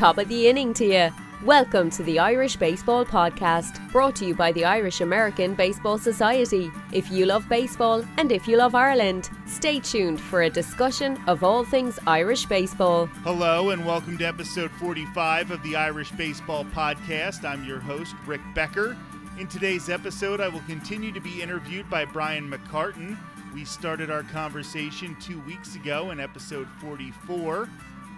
Top 0.00 0.16
of 0.16 0.28
the 0.28 0.48
inning 0.48 0.72
to 0.72 0.86
you. 0.86 1.10
Welcome 1.44 1.90
to 1.90 2.02
the 2.02 2.18
Irish 2.18 2.56
Baseball 2.56 3.04
Podcast, 3.04 3.92
brought 3.92 4.16
to 4.16 4.24
you 4.24 4.34
by 4.34 4.50
the 4.50 4.64
Irish 4.64 5.02
American 5.02 5.52
Baseball 5.52 5.98
Society. 5.98 6.72
If 6.90 7.10
you 7.10 7.26
love 7.26 7.46
baseball 7.50 8.02
and 8.16 8.32
if 8.32 8.48
you 8.48 8.56
love 8.56 8.74
Ireland, 8.74 9.28
stay 9.44 9.78
tuned 9.78 10.18
for 10.18 10.40
a 10.40 10.48
discussion 10.48 11.22
of 11.26 11.44
all 11.44 11.66
things 11.66 11.98
Irish 12.06 12.46
baseball. 12.46 13.08
Hello, 13.24 13.68
and 13.68 13.84
welcome 13.84 14.16
to 14.16 14.24
episode 14.24 14.70
45 14.70 15.50
of 15.50 15.62
the 15.62 15.76
Irish 15.76 16.12
Baseball 16.12 16.64
Podcast. 16.64 17.44
I'm 17.44 17.62
your 17.64 17.80
host, 17.80 18.14
Rick 18.24 18.40
Becker. 18.54 18.96
In 19.38 19.48
today's 19.48 19.90
episode, 19.90 20.40
I 20.40 20.48
will 20.48 20.60
continue 20.60 21.12
to 21.12 21.20
be 21.20 21.42
interviewed 21.42 21.90
by 21.90 22.06
Brian 22.06 22.50
McCartan. 22.50 23.18
We 23.52 23.66
started 23.66 24.10
our 24.10 24.22
conversation 24.22 25.14
two 25.20 25.40
weeks 25.40 25.74
ago 25.74 26.10
in 26.10 26.20
episode 26.20 26.68
44. 26.80 27.68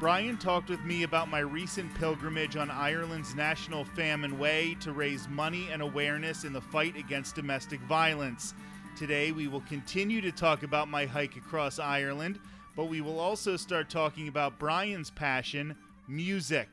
Brian 0.02 0.36
talked 0.36 0.68
with 0.68 0.84
me 0.84 1.04
about 1.04 1.28
my 1.28 1.38
recent 1.38 1.94
pilgrimage 1.94 2.56
on 2.56 2.72
Ireland's 2.72 3.36
National 3.36 3.84
Famine 3.84 4.36
Way 4.36 4.76
to 4.80 4.90
raise 4.90 5.28
money 5.28 5.68
and 5.70 5.80
awareness 5.80 6.42
in 6.42 6.52
the 6.52 6.60
fight 6.60 6.96
against 6.96 7.36
domestic 7.36 7.78
violence. 7.82 8.52
Today, 8.98 9.30
we 9.30 9.46
will 9.46 9.60
continue 9.60 10.20
to 10.20 10.32
talk 10.32 10.64
about 10.64 10.88
my 10.88 11.06
hike 11.06 11.36
across 11.36 11.78
Ireland, 11.78 12.40
but 12.74 12.86
we 12.86 13.00
will 13.00 13.20
also 13.20 13.56
start 13.56 13.88
talking 13.88 14.26
about 14.26 14.58
Brian's 14.58 15.12
passion 15.12 15.76
music. 16.08 16.66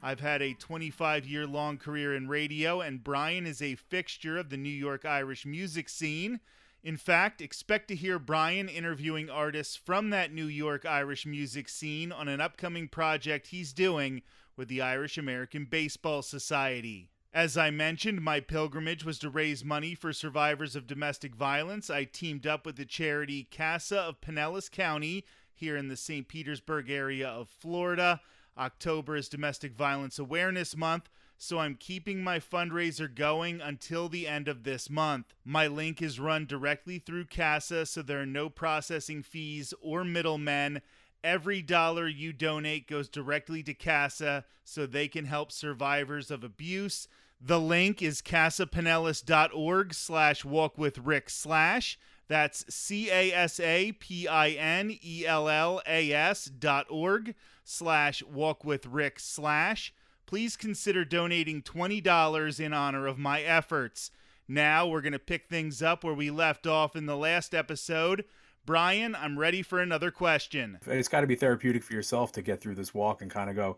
I've 0.00 0.20
had 0.20 0.40
a 0.40 0.54
25 0.54 1.26
year 1.26 1.44
long 1.44 1.78
career 1.78 2.14
in 2.14 2.28
radio, 2.28 2.82
and 2.82 3.02
Brian 3.02 3.46
is 3.46 3.62
a 3.62 3.74
fixture 3.74 4.38
of 4.38 4.48
the 4.48 4.56
New 4.56 4.68
York 4.68 5.04
Irish 5.04 5.44
music 5.44 5.88
scene. 5.88 6.38
In 6.86 6.96
fact, 6.96 7.40
expect 7.40 7.88
to 7.88 7.96
hear 7.96 8.16
Brian 8.16 8.68
interviewing 8.68 9.28
artists 9.28 9.74
from 9.74 10.10
that 10.10 10.32
New 10.32 10.46
York 10.46 10.86
Irish 10.86 11.26
music 11.26 11.68
scene 11.68 12.12
on 12.12 12.28
an 12.28 12.40
upcoming 12.40 12.86
project 12.86 13.48
he's 13.48 13.72
doing 13.72 14.22
with 14.56 14.68
the 14.68 14.80
Irish 14.80 15.18
American 15.18 15.64
Baseball 15.64 16.22
Society. 16.22 17.08
As 17.34 17.58
I 17.58 17.70
mentioned, 17.70 18.20
my 18.22 18.38
pilgrimage 18.38 19.04
was 19.04 19.18
to 19.18 19.28
raise 19.28 19.64
money 19.64 19.96
for 19.96 20.12
survivors 20.12 20.76
of 20.76 20.86
domestic 20.86 21.34
violence. 21.34 21.90
I 21.90 22.04
teamed 22.04 22.46
up 22.46 22.64
with 22.64 22.76
the 22.76 22.84
charity 22.84 23.48
CASA 23.50 23.98
of 23.98 24.20
Pinellas 24.20 24.70
County 24.70 25.24
here 25.52 25.76
in 25.76 25.88
the 25.88 25.96
St. 25.96 26.28
Petersburg 26.28 26.88
area 26.88 27.26
of 27.26 27.48
Florida. 27.48 28.20
October 28.56 29.16
is 29.16 29.28
Domestic 29.28 29.74
Violence 29.74 30.20
Awareness 30.20 30.76
Month 30.76 31.10
so 31.38 31.58
I'm 31.58 31.74
keeping 31.74 32.22
my 32.22 32.38
fundraiser 32.38 33.12
going 33.12 33.60
until 33.60 34.08
the 34.08 34.26
end 34.26 34.48
of 34.48 34.62
this 34.64 34.88
month. 34.88 35.34
My 35.44 35.66
link 35.66 36.00
is 36.00 36.18
run 36.18 36.46
directly 36.46 36.98
through 36.98 37.26
CASA, 37.26 37.86
so 37.86 38.02
there 38.02 38.20
are 38.20 38.26
no 38.26 38.48
processing 38.48 39.22
fees 39.22 39.74
or 39.80 40.04
middlemen. 40.04 40.80
Every 41.22 41.60
dollar 41.62 42.06
you 42.06 42.32
donate 42.32 42.88
goes 42.88 43.08
directly 43.08 43.62
to 43.64 43.74
CASA 43.74 44.44
so 44.64 44.86
they 44.86 45.08
can 45.08 45.24
help 45.24 45.50
survivors 45.50 46.30
of 46.30 46.44
abuse. 46.44 47.08
The 47.40 47.60
link 47.60 48.00
is 48.00 48.22
casapinellas.org 48.22 49.94
slash 49.94 50.44
walk 50.44 50.78
with 50.78 50.98
Rick 50.98 51.28
slash. 51.30 51.98
That's 52.28 52.64
C 52.74 53.10
A 53.10 53.32
S 53.32 53.60
A 53.60 53.92
P 53.92 54.26
I 54.26 54.50
N 54.50 54.96
E 55.02 55.24
L 55.26 55.48
L 55.48 55.82
A 55.86 56.12
S 56.12 56.46
dot 56.46 56.86
org 56.90 57.34
slash 57.62 58.22
walk 58.22 58.64
with 58.64 58.86
Rick 58.86 59.20
slash 59.20 59.92
please 60.26 60.56
consider 60.56 61.04
donating 61.04 61.62
$20 61.62 62.60
in 62.60 62.72
honor 62.72 63.06
of 63.06 63.18
my 63.18 63.40
efforts. 63.42 64.10
Now 64.48 64.86
we're 64.86 65.00
going 65.00 65.12
to 65.12 65.18
pick 65.18 65.48
things 65.48 65.82
up 65.82 66.04
where 66.04 66.14
we 66.14 66.30
left 66.30 66.66
off 66.66 66.94
in 66.94 67.06
the 67.06 67.16
last 67.16 67.54
episode. 67.54 68.24
Brian, 68.64 69.14
I'm 69.14 69.38
ready 69.38 69.62
for 69.62 69.80
another 69.80 70.10
question. 70.10 70.78
It's 70.86 71.08
got 71.08 71.20
to 71.20 71.26
be 71.26 71.36
therapeutic 71.36 71.84
for 71.84 71.94
yourself 71.94 72.32
to 72.32 72.42
get 72.42 72.60
through 72.60 72.74
this 72.74 72.92
walk 72.92 73.22
and 73.22 73.30
kind 73.30 73.48
of 73.48 73.54
go, 73.54 73.76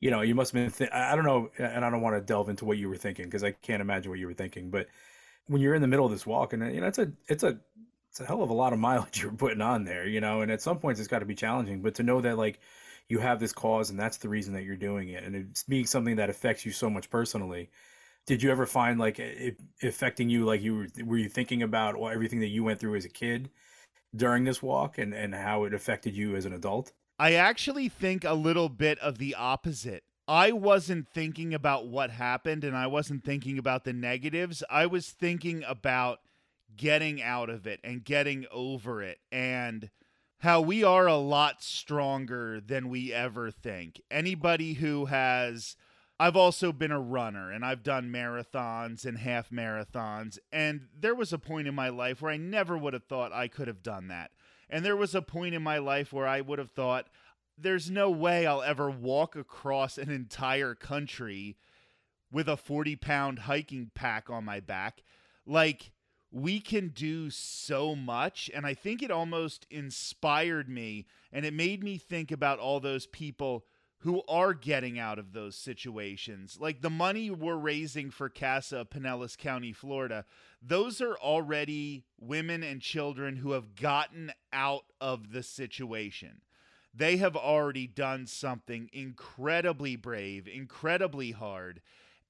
you 0.00 0.10
know, 0.10 0.22
you 0.22 0.34
must 0.34 0.52
have 0.52 0.62
been, 0.62 0.70
th- 0.70 0.90
I 0.90 1.14
don't 1.14 1.24
know, 1.24 1.50
and 1.58 1.84
I 1.84 1.90
don't 1.90 2.00
want 2.00 2.16
to 2.16 2.22
delve 2.22 2.48
into 2.48 2.64
what 2.64 2.78
you 2.78 2.88
were 2.88 2.96
thinking 2.96 3.26
because 3.26 3.44
I 3.44 3.50
can't 3.50 3.82
imagine 3.82 4.10
what 4.10 4.18
you 4.18 4.26
were 4.26 4.34
thinking. 4.34 4.70
But 4.70 4.86
when 5.46 5.60
you're 5.60 5.74
in 5.74 5.82
the 5.82 5.88
middle 5.88 6.06
of 6.06 6.12
this 6.12 6.26
walk, 6.26 6.54
and 6.54 6.62
uh, 6.62 6.66
you 6.66 6.80
know, 6.80 6.86
it's 6.86 6.98
a, 6.98 7.12
it's 7.26 7.42
a, 7.42 7.58
it's 8.08 8.20
a 8.20 8.24
hell 8.24 8.42
of 8.42 8.48
a 8.48 8.54
lot 8.54 8.72
of 8.72 8.78
mileage 8.78 9.20
you're 9.22 9.32
putting 9.32 9.60
on 9.60 9.84
there, 9.84 10.06
you 10.06 10.20
know, 10.20 10.40
and 10.40 10.50
at 10.50 10.62
some 10.62 10.78
points 10.78 11.00
it's 11.00 11.08
got 11.08 11.18
to 11.18 11.26
be 11.26 11.34
challenging. 11.34 11.82
But 11.82 11.96
to 11.96 12.02
know 12.02 12.20
that, 12.22 12.38
like, 12.38 12.60
you 13.08 13.18
have 13.18 13.40
this 13.40 13.52
cause 13.52 13.90
and 13.90 13.98
that's 13.98 14.18
the 14.18 14.28
reason 14.28 14.52
that 14.54 14.64
you're 14.64 14.76
doing 14.76 15.08
it 15.10 15.24
and 15.24 15.34
it's 15.34 15.62
being 15.64 15.86
something 15.86 16.16
that 16.16 16.30
affects 16.30 16.64
you 16.64 16.72
so 16.72 16.90
much 16.90 17.10
personally. 17.10 17.70
Did 18.26 18.42
you 18.42 18.50
ever 18.50 18.66
find 18.66 18.98
like 18.98 19.18
it 19.18 19.58
affecting 19.82 20.28
you 20.28 20.44
like 20.44 20.60
you 20.60 20.76
were 20.76 21.04
were 21.04 21.18
you 21.18 21.28
thinking 21.28 21.62
about 21.62 21.96
everything 21.98 22.40
that 22.40 22.48
you 22.48 22.62
went 22.64 22.78
through 22.78 22.96
as 22.96 23.04
a 23.04 23.10
kid 23.10 23.50
during 24.14 24.44
this 24.44 24.62
walk 24.62 24.98
and 24.98 25.14
and 25.14 25.34
how 25.34 25.64
it 25.64 25.72
affected 25.72 26.14
you 26.14 26.36
as 26.36 26.44
an 26.44 26.52
adult? 26.52 26.92
I 27.18 27.34
actually 27.34 27.88
think 27.88 28.24
a 28.24 28.34
little 28.34 28.68
bit 28.68 28.98
of 29.00 29.18
the 29.18 29.34
opposite. 29.34 30.04
I 30.28 30.52
wasn't 30.52 31.08
thinking 31.08 31.54
about 31.54 31.86
what 31.86 32.10
happened 32.10 32.62
and 32.62 32.76
i 32.76 32.86
wasn't 32.86 33.24
thinking 33.24 33.56
about 33.56 33.84
the 33.84 33.94
negatives. 33.94 34.62
I 34.68 34.84
was 34.84 35.08
thinking 35.08 35.64
about 35.66 36.20
getting 36.76 37.22
out 37.22 37.48
of 37.48 37.66
it 37.66 37.80
and 37.82 38.04
getting 38.04 38.44
over 38.52 39.02
it 39.02 39.18
and 39.32 39.88
how 40.40 40.60
we 40.60 40.84
are 40.84 41.06
a 41.06 41.16
lot 41.16 41.62
stronger 41.62 42.60
than 42.60 42.88
we 42.88 43.12
ever 43.12 43.50
think. 43.50 44.00
Anybody 44.10 44.74
who 44.74 45.06
has 45.06 45.76
I've 46.20 46.36
also 46.36 46.72
been 46.72 46.90
a 46.90 47.00
runner 47.00 47.52
and 47.52 47.64
I've 47.64 47.84
done 47.84 48.10
marathons 48.10 49.04
and 49.04 49.18
half 49.18 49.50
marathons 49.50 50.38
and 50.52 50.88
there 50.98 51.14
was 51.14 51.32
a 51.32 51.38
point 51.38 51.68
in 51.68 51.74
my 51.74 51.88
life 51.88 52.22
where 52.22 52.32
I 52.32 52.36
never 52.36 52.76
would 52.76 52.92
have 52.92 53.04
thought 53.04 53.32
I 53.32 53.48
could 53.48 53.68
have 53.68 53.82
done 53.82 54.08
that. 54.08 54.30
And 54.70 54.84
there 54.84 54.96
was 54.96 55.14
a 55.14 55.22
point 55.22 55.54
in 55.54 55.62
my 55.62 55.78
life 55.78 56.12
where 56.12 56.26
I 56.26 56.40
would 56.40 56.58
have 56.58 56.72
thought 56.72 57.08
there's 57.56 57.90
no 57.90 58.10
way 58.10 58.46
I'll 58.46 58.62
ever 58.62 58.90
walk 58.90 59.34
across 59.34 59.98
an 59.98 60.10
entire 60.10 60.74
country 60.74 61.56
with 62.30 62.48
a 62.48 62.56
40 62.56 62.96
pound 62.96 63.40
hiking 63.40 63.90
pack 63.94 64.30
on 64.30 64.44
my 64.44 64.60
back. 64.60 65.02
Like, 65.46 65.92
we 66.30 66.60
can 66.60 66.88
do 66.88 67.30
so 67.30 67.94
much. 67.94 68.50
And 68.54 68.66
I 68.66 68.74
think 68.74 69.02
it 69.02 69.10
almost 69.10 69.66
inspired 69.70 70.68
me 70.68 71.06
and 71.32 71.44
it 71.44 71.54
made 71.54 71.82
me 71.82 71.98
think 71.98 72.30
about 72.30 72.58
all 72.58 72.80
those 72.80 73.06
people 73.06 73.64
who 74.02 74.22
are 74.28 74.54
getting 74.54 74.98
out 74.98 75.18
of 75.18 75.32
those 75.32 75.56
situations. 75.56 76.58
Like 76.60 76.82
the 76.82 76.90
money 76.90 77.30
we're 77.30 77.56
raising 77.56 78.10
for 78.10 78.28
CASA 78.28 78.86
Pinellas 78.92 79.36
County, 79.36 79.72
Florida, 79.72 80.24
those 80.62 81.00
are 81.00 81.16
already 81.16 82.04
women 82.20 82.62
and 82.62 82.80
children 82.80 83.36
who 83.36 83.52
have 83.52 83.74
gotten 83.74 84.32
out 84.52 84.84
of 85.00 85.32
the 85.32 85.42
situation. 85.42 86.42
They 86.94 87.16
have 87.16 87.36
already 87.36 87.86
done 87.86 88.26
something 88.26 88.88
incredibly 88.92 89.96
brave, 89.96 90.46
incredibly 90.46 91.32
hard, 91.32 91.80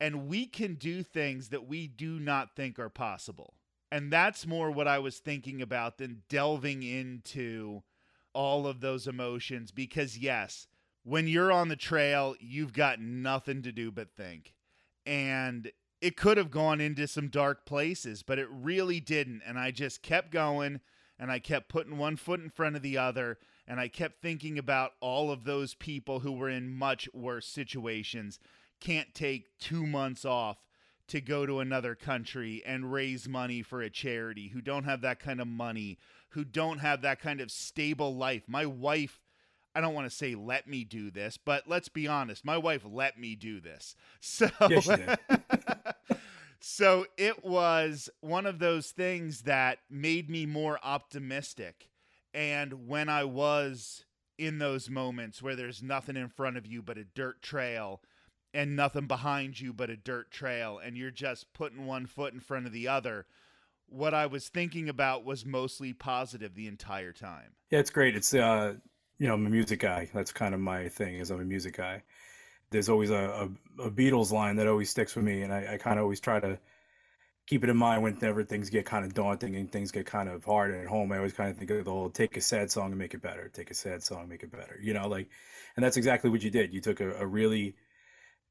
and 0.00 0.26
we 0.26 0.46
can 0.46 0.74
do 0.74 1.02
things 1.02 1.48
that 1.50 1.66
we 1.68 1.86
do 1.86 2.18
not 2.18 2.56
think 2.56 2.78
are 2.78 2.88
possible. 2.88 3.54
And 3.90 4.12
that's 4.12 4.46
more 4.46 4.70
what 4.70 4.88
I 4.88 4.98
was 4.98 5.18
thinking 5.18 5.62
about 5.62 5.98
than 5.98 6.22
delving 6.28 6.82
into 6.82 7.82
all 8.34 8.66
of 8.66 8.80
those 8.80 9.06
emotions 9.06 9.70
because, 9.70 10.18
yes, 10.18 10.66
when 11.04 11.26
you're 11.26 11.50
on 11.50 11.68
the 11.68 11.76
trail, 11.76 12.34
you've 12.38 12.74
got 12.74 13.00
nothing 13.00 13.62
to 13.62 13.72
do 13.72 13.90
but 13.90 14.14
think. 14.14 14.54
And 15.06 15.72
it 16.00 16.16
could 16.16 16.36
have 16.36 16.50
gone 16.50 16.80
into 16.80 17.08
some 17.08 17.28
dark 17.28 17.64
places, 17.64 18.22
but 18.22 18.38
it 18.38 18.48
really 18.50 19.00
didn't. 19.00 19.42
And 19.46 19.58
I 19.58 19.70
just 19.70 20.02
kept 20.02 20.30
going 20.30 20.80
and 21.18 21.32
I 21.32 21.38
kept 21.38 21.68
putting 21.68 21.98
one 21.98 22.16
foot 22.16 22.40
in 22.40 22.50
front 22.50 22.76
of 22.76 22.82
the 22.82 22.98
other. 22.98 23.38
And 23.66 23.80
I 23.80 23.88
kept 23.88 24.20
thinking 24.20 24.58
about 24.58 24.92
all 25.00 25.30
of 25.30 25.44
those 25.44 25.74
people 25.74 26.20
who 26.20 26.32
were 26.32 26.48
in 26.50 26.70
much 26.70 27.08
worse 27.12 27.46
situations, 27.46 28.38
can't 28.80 29.14
take 29.14 29.58
two 29.58 29.86
months 29.86 30.24
off 30.24 30.58
to 31.08 31.20
go 31.20 31.46
to 31.46 31.60
another 31.60 31.94
country 31.94 32.62
and 32.64 32.92
raise 32.92 33.28
money 33.28 33.62
for 33.62 33.80
a 33.80 33.90
charity, 33.90 34.48
who 34.48 34.60
don't 34.60 34.84
have 34.84 35.00
that 35.02 35.20
kind 35.20 35.40
of 35.40 35.46
money, 35.46 35.98
who 36.30 36.44
don't 36.44 36.78
have 36.78 37.02
that 37.02 37.20
kind 37.20 37.40
of 37.40 37.50
stable 37.50 38.14
life. 38.14 38.42
My 38.46 38.66
wife, 38.66 39.20
I 39.74 39.80
don't 39.80 39.94
want 39.94 40.08
to 40.08 40.16
say 40.16 40.34
let 40.34 40.66
me 40.66 40.84
do 40.84 41.10
this, 41.10 41.36
but 41.36 41.64
let's 41.66 41.88
be 41.88 42.06
honest, 42.06 42.44
my 42.44 42.58
wife 42.58 42.82
let 42.84 43.18
me 43.18 43.34
do 43.34 43.60
this. 43.60 43.96
So 44.20 44.48
yes, 44.68 44.88
So 46.60 47.06
it 47.16 47.44
was 47.44 48.10
one 48.20 48.46
of 48.46 48.58
those 48.58 48.90
things 48.90 49.42
that 49.42 49.78
made 49.88 50.28
me 50.28 50.44
more 50.44 50.78
optimistic. 50.82 51.88
And 52.34 52.88
when 52.88 53.08
I 53.08 53.24
was 53.24 54.04
in 54.36 54.58
those 54.58 54.90
moments 54.90 55.42
where 55.42 55.56
there's 55.56 55.82
nothing 55.82 56.16
in 56.16 56.28
front 56.28 56.56
of 56.56 56.66
you 56.66 56.82
but 56.82 56.98
a 56.98 57.04
dirt 57.04 57.42
trail 57.42 58.00
and 58.58 58.74
nothing 58.74 59.06
behind 59.06 59.60
you 59.60 59.72
but 59.72 59.88
a 59.88 59.96
dirt 59.96 60.32
trail 60.32 60.80
and 60.84 60.96
you're 60.96 61.12
just 61.12 61.52
putting 61.52 61.86
one 61.86 62.06
foot 62.06 62.34
in 62.34 62.40
front 62.40 62.66
of 62.66 62.72
the 62.72 62.88
other 62.88 63.24
what 63.86 64.12
i 64.12 64.26
was 64.26 64.48
thinking 64.48 64.88
about 64.88 65.24
was 65.24 65.46
mostly 65.46 65.92
positive 65.92 66.56
the 66.56 66.66
entire 66.66 67.12
time 67.12 67.52
yeah 67.70 67.78
it's 67.78 67.90
great 67.90 68.16
it's 68.16 68.34
uh 68.34 68.74
you 69.18 69.28
know 69.28 69.34
i'm 69.34 69.46
a 69.46 69.50
music 69.50 69.78
guy 69.78 70.10
that's 70.12 70.32
kind 70.32 70.54
of 70.54 70.60
my 70.60 70.88
thing 70.88 71.14
is 71.14 71.30
i'm 71.30 71.40
a 71.40 71.44
music 71.44 71.76
guy 71.76 72.02
there's 72.70 72.88
always 72.88 73.10
a, 73.10 73.48
a, 73.78 73.84
a 73.84 73.90
beatles 73.90 74.32
line 74.32 74.56
that 74.56 74.66
always 74.66 74.90
sticks 74.90 75.14
with 75.14 75.24
me 75.24 75.42
and 75.42 75.52
i, 75.52 75.74
I 75.74 75.76
kind 75.76 75.96
of 75.96 76.02
always 76.02 76.18
try 76.18 76.40
to 76.40 76.58
keep 77.46 77.64
it 77.64 77.70
in 77.70 77.76
mind 77.76 78.02
whenever 78.02 78.42
things 78.44 78.68
get 78.68 78.84
kind 78.84 79.06
of 79.06 79.14
daunting 79.14 79.56
and 79.56 79.72
things 79.72 79.90
get 79.90 80.04
kind 80.04 80.28
of 80.28 80.44
hard 80.44 80.74
at 80.74 80.86
home. 80.86 81.10
I 81.10 81.16
always 81.16 81.32
kind 81.32 81.48
of 81.48 81.56
think 81.56 81.70
of 81.70 81.82
the 81.82 81.90
whole 81.90 82.10
take 82.10 82.36
a 82.36 82.42
sad 82.42 82.70
song 82.70 82.90
and 82.90 82.98
make 82.98 83.14
it 83.14 83.22
better. 83.22 83.50
Take 83.54 83.70
a 83.70 83.74
sad 83.74 84.02
song, 84.02 84.28
make 84.28 84.42
it 84.42 84.52
better. 84.52 84.78
You 84.82 84.92
know, 84.92 85.08
like, 85.08 85.30
and 85.74 85.82
that's 85.82 85.96
exactly 85.96 86.28
what 86.28 86.42
you 86.42 86.50
did. 86.50 86.74
You 86.74 86.82
took 86.82 87.00
a, 87.00 87.14
a 87.14 87.26
really 87.26 87.74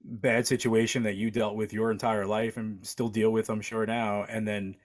bad 0.04 0.48
situation 0.48 1.04
that 1.04 1.16
you 1.16 1.32
dealt 1.32 1.56
with 1.56 1.74
your 1.74 1.92
entire 1.92 2.26
life 2.26 2.58
and 2.58 2.86
still 2.86 3.10
deal 3.10 3.32
with, 3.32 3.50
I'm 3.50 3.62
sure 3.62 3.86
now, 3.86 4.24
and 4.24 4.48
then 4.48 4.76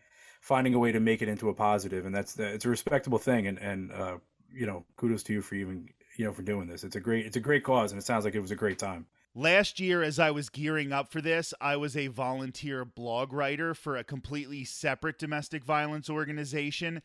finding 0.41 0.75
a 0.75 0.79
way 0.79 0.93
to 0.93 1.01
make 1.01 1.23
it 1.23 1.29
into 1.29 1.49
a 1.49 1.55
positive, 1.55 2.05
and 2.07 2.15
that's 2.15 2.39
it's 2.39 2.65
a 2.65 2.69
respectable 2.69 3.19
thing, 3.19 3.47
and 3.47 3.59
and 3.59 3.93
uh, 3.93 4.19
you 4.53 4.67
know, 4.67 4.85
kudos 4.97 5.23
to 5.25 5.33
you 5.33 5.43
for 5.43 5.55
even 5.55 5.89
you 6.17 6.25
know 6.25 6.33
for 6.33 6.43
doing 6.43 6.67
this. 6.67 6.85
It's 6.85 6.97
a 6.97 7.01
great 7.01 7.27
it's 7.27 7.37
a 7.37 7.41
great 7.41 7.65
cause, 7.65 7.93
and 7.93 7.99
it 7.99 8.05
sounds 8.05 8.25
like 8.25 8.35
it 8.35 8.41
was 8.41 8.51
a 8.51 8.57
great 8.57 8.79
time. 8.79 9.07
Last 9.35 9.81
year, 9.81 10.03
as 10.03 10.19
I 10.19 10.31
was 10.31 10.51
gearing 10.51 10.93
up 10.93 11.11
for 11.11 11.23
this, 11.23 11.55
I 11.59 11.77
was 11.77 11.97
a 11.97 12.09
volunteer 12.09 12.85
blog 12.85 13.33
writer 13.33 13.73
for 13.73 13.97
a 13.97 14.05
completely 14.05 14.63
separate 14.65 15.19
domestic 15.19 15.65
violence 15.65 16.11
organization. 16.11 17.01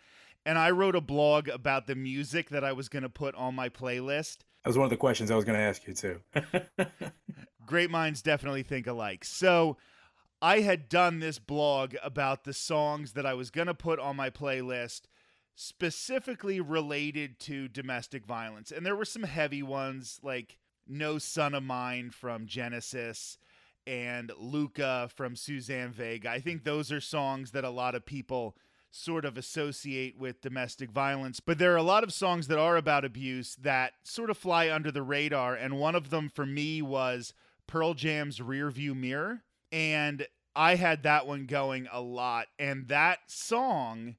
And 0.45 0.57
I 0.57 0.71
wrote 0.71 0.95
a 0.95 1.01
blog 1.01 1.47
about 1.47 1.87
the 1.87 1.95
music 1.95 2.49
that 2.49 2.65
I 2.65 2.73
was 2.73 2.89
going 2.89 3.03
to 3.03 3.09
put 3.09 3.33
on 3.35 3.55
my 3.55 3.69
playlist. 3.69 4.39
That 4.67 4.71
was 4.71 4.77
one 4.79 4.83
of 4.87 4.89
the 4.89 4.97
questions 4.97 5.31
I 5.31 5.35
was 5.37 5.45
going 5.45 5.57
to 5.57 5.63
ask 5.63 5.87
you, 5.87 5.93
too. 5.93 6.19
Great 7.65 7.89
minds 7.89 8.21
definitely 8.21 8.63
think 8.63 8.85
alike. 8.85 9.23
So 9.23 9.77
I 10.41 10.59
had 10.59 10.89
done 10.89 11.19
this 11.19 11.39
blog 11.39 11.95
about 12.03 12.43
the 12.43 12.51
songs 12.51 13.13
that 13.13 13.25
I 13.25 13.33
was 13.33 13.49
going 13.49 13.67
to 13.67 13.73
put 13.73 13.97
on 13.97 14.17
my 14.17 14.29
playlist 14.29 15.03
specifically 15.55 16.59
related 16.59 17.39
to 17.39 17.69
domestic 17.69 18.25
violence. 18.25 18.69
And 18.69 18.85
there 18.85 18.97
were 18.97 19.05
some 19.05 19.23
heavy 19.23 19.63
ones 19.63 20.19
like 20.21 20.57
no 20.85 21.17
Son 21.17 21.53
of 21.53 21.63
Mine 21.63 22.09
from 22.09 22.45
Genesis 22.45 23.37
and 23.85 24.33
Luka 24.37 25.09
from 25.15 25.37
Suzanne 25.37 25.93
Vega. 25.93 26.29
I 26.29 26.41
think 26.41 26.65
those 26.65 26.91
are 26.91 26.99
songs 26.99 27.51
that 27.51 27.63
a 27.63 27.69
lot 27.69 27.95
of 27.95 28.05
people 28.05 28.57
sort 28.97 29.25
of 29.25 29.37
associate 29.37 30.17
with 30.17 30.41
domestic 30.41 30.91
violence. 30.91 31.39
But 31.39 31.57
there 31.57 31.73
are 31.73 31.77
a 31.77 31.83
lot 31.83 32.03
of 32.03 32.13
songs 32.13 32.47
that 32.47 32.59
are 32.59 32.77
about 32.77 33.05
abuse 33.05 33.55
that 33.61 33.93
sort 34.03 34.29
of 34.29 34.37
fly 34.37 34.69
under 34.69 34.91
the 34.91 35.03
radar. 35.03 35.55
And 35.55 35.79
one 35.79 35.95
of 35.95 36.09
them 36.09 36.29
for 36.29 36.45
me 36.45 36.81
was 36.81 37.33
Pearl 37.67 37.93
Jam's 37.93 38.41
Rear 38.41 38.69
View 38.69 38.95
Mirror. 38.95 39.43
And 39.71 40.25
I 40.55 40.75
had 40.75 41.03
that 41.03 41.27
one 41.27 41.45
going 41.45 41.87
a 41.91 42.01
lot. 42.01 42.47
And 42.57 42.87
that 42.87 43.19
song 43.27 44.15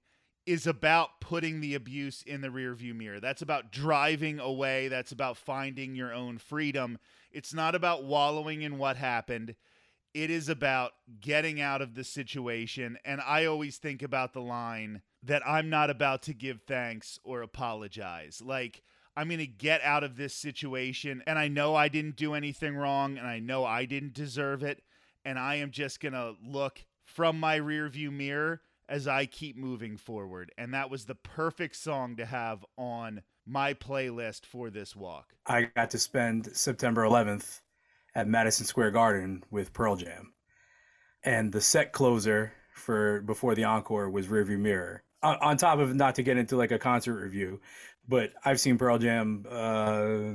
is 0.49 0.67
about 0.67 1.21
putting 1.21 1.61
the 1.61 1.75
abuse 1.75 2.23
in 2.23 2.41
the 2.41 2.49
rearview 2.49 2.97
mirror. 2.97 3.21
That's 3.21 3.43
about 3.43 3.71
driving 3.71 4.41
away. 4.41 4.89
That's 4.89 5.13
about 5.13 5.37
finding 5.37 5.95
your 5.95 6.15
own 6.15 6.39
freedom. 6.39 6.99
It's 7.31 7.53
not 7.53 7.75
about 7.75 8.05
wallowing 8.05 8.63
in 8.63 8.79
what 8.79 8.97
happened. 8.97 9.57
It 10.19 10.31
is 10.31 10.49
about 10.49 10.95
getting 11.21 11.61
out 11.61 11.81
of 11.81 11.95
the 11.95 12.03
situation. 12.03 12.99
And 13.05 13.21
I 13.21 13.45
always 13.45 13.77
think 13.77 14.03
about 14.03 14.33
the 14.33 14.41
line 14.41 15.03
that 15.23 15.47
I'm 15.47 15.71
not 15.71 15.91
about 15.91 16.23
to 16.23 16.35
give 16.35 16.63
thanks 16.63 17.21
or 17.23 17.41
apologize. 17.41 18.43
Like, 18.45 18.83
I'm 19.17 19.29
going 19.29 19.39
to 19.39 19.47
get 19.47 19.81
out 19.83 20.03
of 20.03 20.17
this 20.17 20.35
situation. 20.35 21.23
And 21.29 21.39
I 21.39 21.47
know 21.47 21.77
I 21.77 21.87
didn't 21.87 22.17
do 22.17 22.35
anything 22.35 22.75
wrong. 22.75 23.17
And 23.17 23.29
I 23.29 23.39
know 23.39 23.65
I 23.65 23.85
didn't 23.85 24.13
deserve 24.13 24.65
it. 24.65 24.83
And 25.25 25.39
I 25.39 25.55
am 25.55 25.71
just 25.71 26.01
going 26.01 26.15
to 26.15 26.35
look 26.45 26.85
from 27.05 27.39
my 27.39 27.57
rearview 27.61 28.11
mirror 28.11 28.61
as 28.89 29.07
I 29.07 29.25
keep 29.25 29.57
moving 29.57 29.97
forward. 29.97 30.51
And 30.59 30.75
that 30.75 30.91
was 30.91 31.05
the 31.05 31.15
perfect 31.15 31.77
song 31.77 32.17
to 32.17 32.27
have 32.27 32.65
on 32.77 33.23
my 33.47 33.73
playlist 33.73 34.47
for 34.47 34.69
this 34.69 34.97
walk. 34.97 35.35
I 35.47 35.69
got 35.77 35.91
to 35.91 35.99
spend 36.01 36.57
September 36.57 37.03
11th 37.03 37.61
at 38.19 38.27
Madison 38.27 38.67
Square 38.67 38.91
Garden 38.91 39.45
with 39.49 39.73
Pearl 39.73 39.95
Jam. 39.95 40.33
And 41.23 41.53
the 41.53 41.61
set 41.61 41.93
closer 41.93 42.53
for 42.75 43.21
before 43.21 43.55
the 43.55 43.63
encore 43.63 44.11
was 44.11 44.27
Rearview 44.27 44.59
Mirror. 44.59 45.05
On, 45.23 45.37
on 45.41 45.57
top 45.57 45.79
of 45.79 45.95
not 45.95 46.17
to 46.17 46.25
get 46.25 46.37
into 46.37 46.57
like 46.57 46.73
a 46.73 46.81
concert 46.81 47.23
review, 47.23 47.61
but 48.09 48.33
I've 48.45 48.59
seen 48.59 48.77
Pearl 48.77 48.99
Jam 48.99 49.47
uh, 49.49 50.33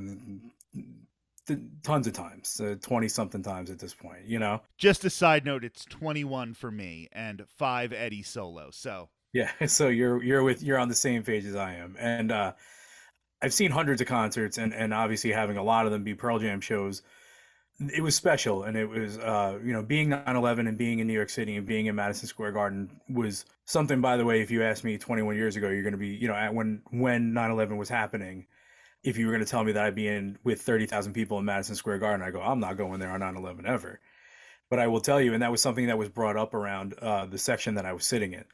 tons 1.84 2.08
of 2.08 2.14
times, 2.14 2.62
twenty 2.82 3.08
uh, 3.08 3.10
something 3.10 3.44
times 3.44 3.70
at 3.70 3.80
this 3.80 3.94
point. 3.94 4.28
You 4.28 4.40
know. 4.40 4.62
Just 4.78 5.04
a 5.04 5.10
side 5.10 5.44
note, 5.44 5.66
it's 5.66 5.84
twenty 5.84 6.24
one 6.24 6.54
for 6.54 6.72
me 6.72 7.10
and 7.12 7.44
five 7.58 7.92
Eddie 7.92 8.24
solo. 8.24 8.70
So 8.72 9.10
yeah, 9.34 9.52
so 9.68 9.90
you're 9.90 10.24
you're 10.24 10.44
with 10.44 10.64
you're 10.64 10.80
on 10.80 10.88
the 10.88 10.96
same 10.96 11.24
page 11.24 11.46
as 11.46 11.56
I 11.56 11.76
am, 11.76 11.98
and 12.00 12.32
uh, 12.32 12.54
I've 13.42 13.54
seen 13.54 13.72
hundreds 13.72 14.00
of 14.00 14.08
concerts, 14.08 14.58
and 14.58 14.74
and 14.74 14.94
obviously 14.94 15.34
having 15.34 15.58
a 15.58 15.64
lot 15.64 15.86
of 15.86 15.92
them 15.92 16.04
be 16.04 16.16
Pearl 16.16 16.40
Jam 16.40 16.62
shows. 16.62 17.02
It 17.80 18.02
was 18.02 18.16
special, 18.16 18.64
and 18.64 18.78
it 18.78 18.88
was, 18.88 19.18
uh, 19.18 19.60
you 19.64 19.74
know, 19.74 19.82
being 19.82 20.10
9/11 20.10 20.68
and 20.68 20.78
being 20.78 21.00
in 21.00 21.08
New 21.08 21.14
York 21.14 21.30
City 21.30 21.56
and 21.56 21.66
being 21.66 21.88
in 21.88 21.96
Madison 21.96 22.28
Square 22.28 22.52
Garden 22.52 23.02
was 23.10 23.46
something. 23.66 24.00
By 24.00 24.16
the 24.16 24.26
way, 24.26 24.42
if 24.42 24.52
you 24.52 24.64
asked 24.64 24.84
me 24.84 24.98
21 24.98 25.36
years 25.36 25.56
ago, 25.56 25.70
you're 25.70 25.82
going 25.82 25.94
to 25.94 25.98
be, 25.98 26.10
you 26.10 26.28
know, 26.28 26.52
when 26.52 26.84
when 26.92 27.34
9/11 27.34 27.78
was 27.78 27.90
happening, 27.90 28.46
if 29.04 29.18
you 29.18 29.26
were 29.26 29.34
going 29.34 29.44
to 29.44 29.50
tell 29.50 29.64
me 29.64 29.72
that 29.74 29.84
I'd 29.84 29.96
be 29.96 30.08
in 30.08 30.38
with 30.44 30.62
30,000 30.62 31.14
people 31.14 31.38
in 31.40 31.46
Madison 31.46 31.76
Square 31.76 32.00
Garden, 32.00 32.26
I 32.26 32.32
go, 32.32 32.42
I'm 32.42 32.60
not 32.60 32.78
going 32.78 33.00
there 33.00 33.12
on 33.12 33.20
9 33.20 33.36
11 33.36 33.66
ever. 33.66 34.00
But 34.70 34.80
I 34.80 34.88
will 34.88 35.02
tell 35.02 35.22
you, 35.22 35.34
and 35.34 35.44
that 35.44 35.52
was 35.52 35.62
something 35.62 35.88
that 35.88 35.98
was 35.98 36.10
brought 36.10 36.38
up 36.38 36.54
around 36.54 36.94
uh, 36.96 37.26
the 37.26 37.38
section 37.38 37.76
that 37.76 37.86
I 37.86 37.94
was 37.94 38.06
sitting 38.06 38.34
in. 38.34 38.46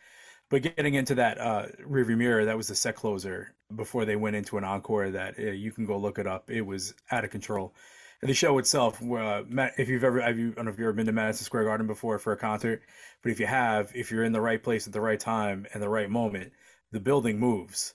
But 0.49 0.63
getting 0.63 0.95
into 0.95 1.15
that 1.15 1.39
uh, 1.39 1.67
rearview 1.87 2.17
mirror, 2.17 2.45
that 2.45 2.57
was 2.57 2.67
the 2.67 2.75
set 2.75 2.95
closer 2.95 3.53
before 3.75 4.05
they 4.05 4.15
went 4.15 4.35
into 4.35 4.57
an 4.57 4.63
encore. 4.63 5.11
That 5.11 5.37
uh, 5.37 5.51
you 5.51 5.71
can 5.71 5.85
go 5.85 5.97
look 5.97 6.17
it 6.17 6.25
up. 6.25 6.49
It 6.49 6.61
was 6.61 6.95
out 7.11 7.23
of 7.23 7.29
control. 7.29 7.75
The 8.21 8.33
show 8.33 8.57
itself, 8.57 9.01
uh, 9.01 9.43
if 9.77 9.87
you've 9.87 10.03
ever, 10.03 10.19
have 10.19 10.37
you, 10.37 10.51
I 10.51 10.55
don't 10.55 10.65
know 10.65 10.71
if 10.71 10.77
you've 10.77 10.87
ever 10.87 10.93
been 10.93 11.05
to 11.05 11.13
Madison 11.13 11.45
Square 11.45 11.65
Garden 11.65 11.87
before 11.87 12.19
for 12.19 12.33
a 12.33 12.37
concert, 12.37 12.81
but 13.23 13.31
if 13.31 13.39
you 13.39 13.45
have, 13.45 13.91
if 13.95 14.11
you're 14.11 14.25
in 14.25 14.33
the 14.33 14.41
right 14.41 14.61
place 14.61 14.87
at 14.87 14.93
the 14.93 14.99
right 14.99 15.19
time 15.19 15.65
and 15.73 15.81
the 15.81 15.87
right 15.87 16.09
moment, 16.09 16.51
the 16.91 16.99
building 16.99 17.39
moves 17.39 17.93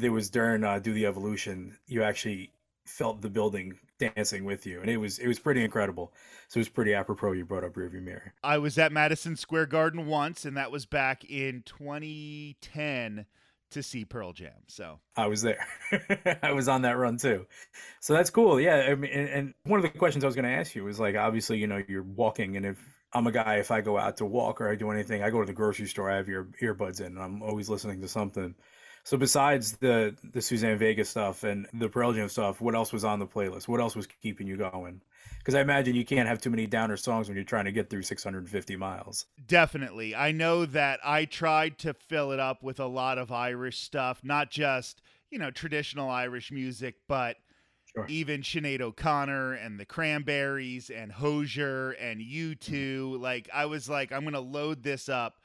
there 0.00 0.12
was 0.12 0.30
during 0.30 0.64
uh, 0.64 0.78
Do 0.78 0.92
the 0.92 1.06
Evolution, 1.06 1.76
you 1.86 2.02
actually 2.02 2.52
felt 2.84 3.22
the 3.22 3.30
building 3.30 3.78
dancing 3.98 4.44
with 4.44 4.66
you, 4.66 4.80
and 4.80 4.90
it 4.90 4.98
was 4.98 5.18
it 5.18 5.26
was 5.26 5.38
pretty 5.38 5.64
incredible. 5.64 6.12
So 6.48 6.58
it 6.58 6.62
was 6.62 6.68
pretty 6.68 6.94
apropos 6.94 7.32
you 7.32 7.44
brought 7.44 7.64
up 7.64 7.74
rearview 7.74 8.02
mirror. 8.02 8.34
I 8.42 8.58
was 8.58 8.78
at 8.78 8.92
Madison 8.92 9.36
Square 9.36 9.66
Garden 9.66 10.06
once, 10.06 10.44
and 10.44 10.56
that 10.56 10.70
was 10.70 10.86
back 10.86 11.24
in 11.24 11.62
2010 11.64 13.26
to 13.70 13.82
see 13.82 14.04
Pearl 14.04 14.32
Jam. 14.32 14.52
So 14.68 15.00
I 15.16 15.26
was 15.26 15.42
there. 15.42 15.66
I 16.42 16.52
was 16.52 16.68
on 16.68 16.82
that 16.82 16.96
run 16.96 17.18
too. 17.18 17.46
So 18.00 18.12
that's 18.14 18.30
cool. 18.30 18.60
Yeah. 18.60 18.86
I 18.90 18.94
mean, 18.94 19.10
and, 19.10 19.28
and 19.28 19.54
one 19.64 19.78
of 19.78 19.82
the 19.82 19.98
questions 19.98 20.24
I 20.24 20.26
was 20.26 20.36
going 20.36 20.44
to 20.44 20.56
ask 20.56 20.74
you 20.74 20.84
was 20.84 21.00
like, 21.00 21.16
obviously, 21.16 21.58
you 21.58 21.66
know, 21.66 21.82
you're 21.88 22.02
walking, 22.02 22.56
and 22.56 22.66
if 22.66 22.78
I'm 23.12 23.26
a 23.26 23.32
guy, 23.32 23.56
if 23.56 23.70
I 23.70 23.80
go 23.80 23.98
out 23.98 24.18
to 24.18 24.26
walk 24.26 24.60
or 24.60 24.70
I 24.70 24.76
do 24.76 24.90
anything, 24.90 25.22
I 25.22 25.30
go 25.30 25.40
to 25.40 25.46
the 25.46 25.52
grocery 25.52 25.86
store, 25.86 26.10
I 26.10 26.16
have 26.16 26.28
your 26.28 26.48
earbuds 26.62 27.00
in, 27.00 27.06
and 27.06 27.18
I'm 27.18 27.42
always 27.42 27.68
listening 27.68 28.00
to 28.02 28.08
something. 28.08 28.54
So 29.04 29.16
besides 29.16 29.76
the 29.76 30.16
the 30.32 30.42
Suzanne 30.42 30.78
Vega 30.78 31.04
stuff 31.04 31.44
and 31.44 31.68
the 31.72 31.88
Pearl 31.88 32.12
Jam 32.12 32.28
stuff, 32.28 32.60
what 32.60 32.74
else 32.74 32.92
was 32.92 33.04
on 33.04 33.20
the 33.20 33.26
playlist? 33.26 33.68
What 33.68 33.80
else 33.80 33.94
was 33.94 34.08
keeping 34.20 34.48
you 34.48 34.56
going? 34.56 35.00
Because 35.38 35.54
I 35.54 35.60
imagine 35.60 35.94
you 35.94 36.04
can't 36.04 36.28
have 36.28 36.40
too 36.40 36.50
many 36.50 36.66
downer 36.66 36.96
songs 36.96 37.28
when 37.28 37.36
you're 37.36 37.44
trying 37.44 37.66
to 37.66 37.72
get 37.72 37.88
through 37.88 38.02
650 38.02 38.76
miles. 38.76 39.26
Definitely. 39.46 40.14
I 40.14 40.32
know 40.32 40.66
that 40.66 41.00
I 41.04 41.24
tried 41.24 41.78
to 41.78 41.94
fill 41.94 42.32
it 42.32 42.40
up 42.40 42.62
with 42.62 42.80
a 42.80 42.86
lot 42.86 43.18
of 43.18 43.30
Irish 43.30 43.78
stuff, 43.78 44.20
not 44.24 44.50
just, 44.50 45.02
you 45.30 45.38
know, 45.38 45.50
traditional 45.50 46.10
Irish 46.10 46.50
music, 46.50 46.96
but 47.08 47.36
Sure. 47.94 48.06
even 48.08 48.42
Sinead 48.42 48.80
O'Connor 48.82 49.54
and 49.54 49.80
the 49.80 49.86
Cranberries 49.86 50.90
and 50.90 51.10
Hozier 51.12 51.92
and 51.92 52.20
U2. 52.20 52.56
Mm-hmm. 52.58 53.22
Like, 53.22 53.48
I 53.54 53.66
was 53.66 53.88
like, 53.88 54.12
I'm 54.12 54.22
going 54.22 54.34
to 54.34 54.40
load 54.40 54.82
this 54.82 55.08
up 55.08 55.36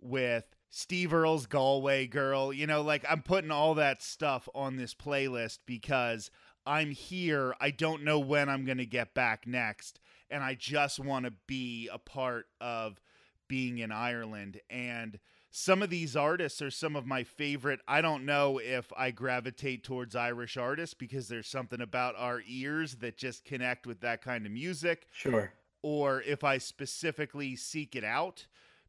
with 0.00 0.44
Steve 0.70 1.12
Earle's 1.14 1.46
Galway 1.46 2.06
Girl. 2.06 2.52
You 2.52 2.66
know, 2.66 2.82
like 2.82 3.04
I'm 3.08 3.22
putting 3.22 3.50
all 3.50 3.74
that 3.74 4.02
stuff 4.02 4.48
on 4.54 4.76
this 4.76 4.94
playlist 4.94 5.58
because 5.66 6.30
I'm 6.68 6.90
here. 6.90 7.54
I 7.60 7.70
don't 7.70 8.04
know 8.04 8.18
when 8.18 8.50
I'm 8.50 8.66
going 8.66 8.78
to 8.78 8.86
get 8.86 9.14
back 9.14 9.46
next. 9.46 10.00
And 10.30 10.44
I 10.44 10.54
just 10.54 11.00
want 11.00 11.24
to 11.24 11.32
be 11.46 11.88
a 11.90 11.98
part 11.98 12.44
of 12.60 13.00
being 13.48 13.78
in 13.78 13.90
Ireland. 13.90 14.60
And 14.68 15.18
some 15.50 15.82
of 15.82 15.88
these 15.88 16.14
artists 16.14 16.60
are 16.60 16.70
some 16.70 16.94
of 16.94 17.06
my 17.06 17.24
favorite. 17.24 17.80
I 17.88 18.02
don't 18.02 18.26
know 18.26 18.58
if 18.58 18.92
I 18.94 19.10
gravitate 19.12 19.82
towards 19.82 20.14
Irish 20.14 20.58
artists 20.58 20.92
because 20.92 21.28
there's 21.28 21.48
something 21.48 21.80
about 21.80 22.14
our 22.18 22.42
ears 22.46 22.96
that 22.96 23.16
just 23.16 23.46
connect 23.46 23.86
with 23.86 24.00
that 24.02 24.20
kind 24.20 24.44
of 24.44 24.52
music. 24.52 25.06
Sure. 25.10 25.54
Or 25.82 26.20
if 26.20 26.44
I 26.44 26.58
specifically 26.58 27.56
seek 27.56 27.96
it 27.96 28.04
out 28.04 28.46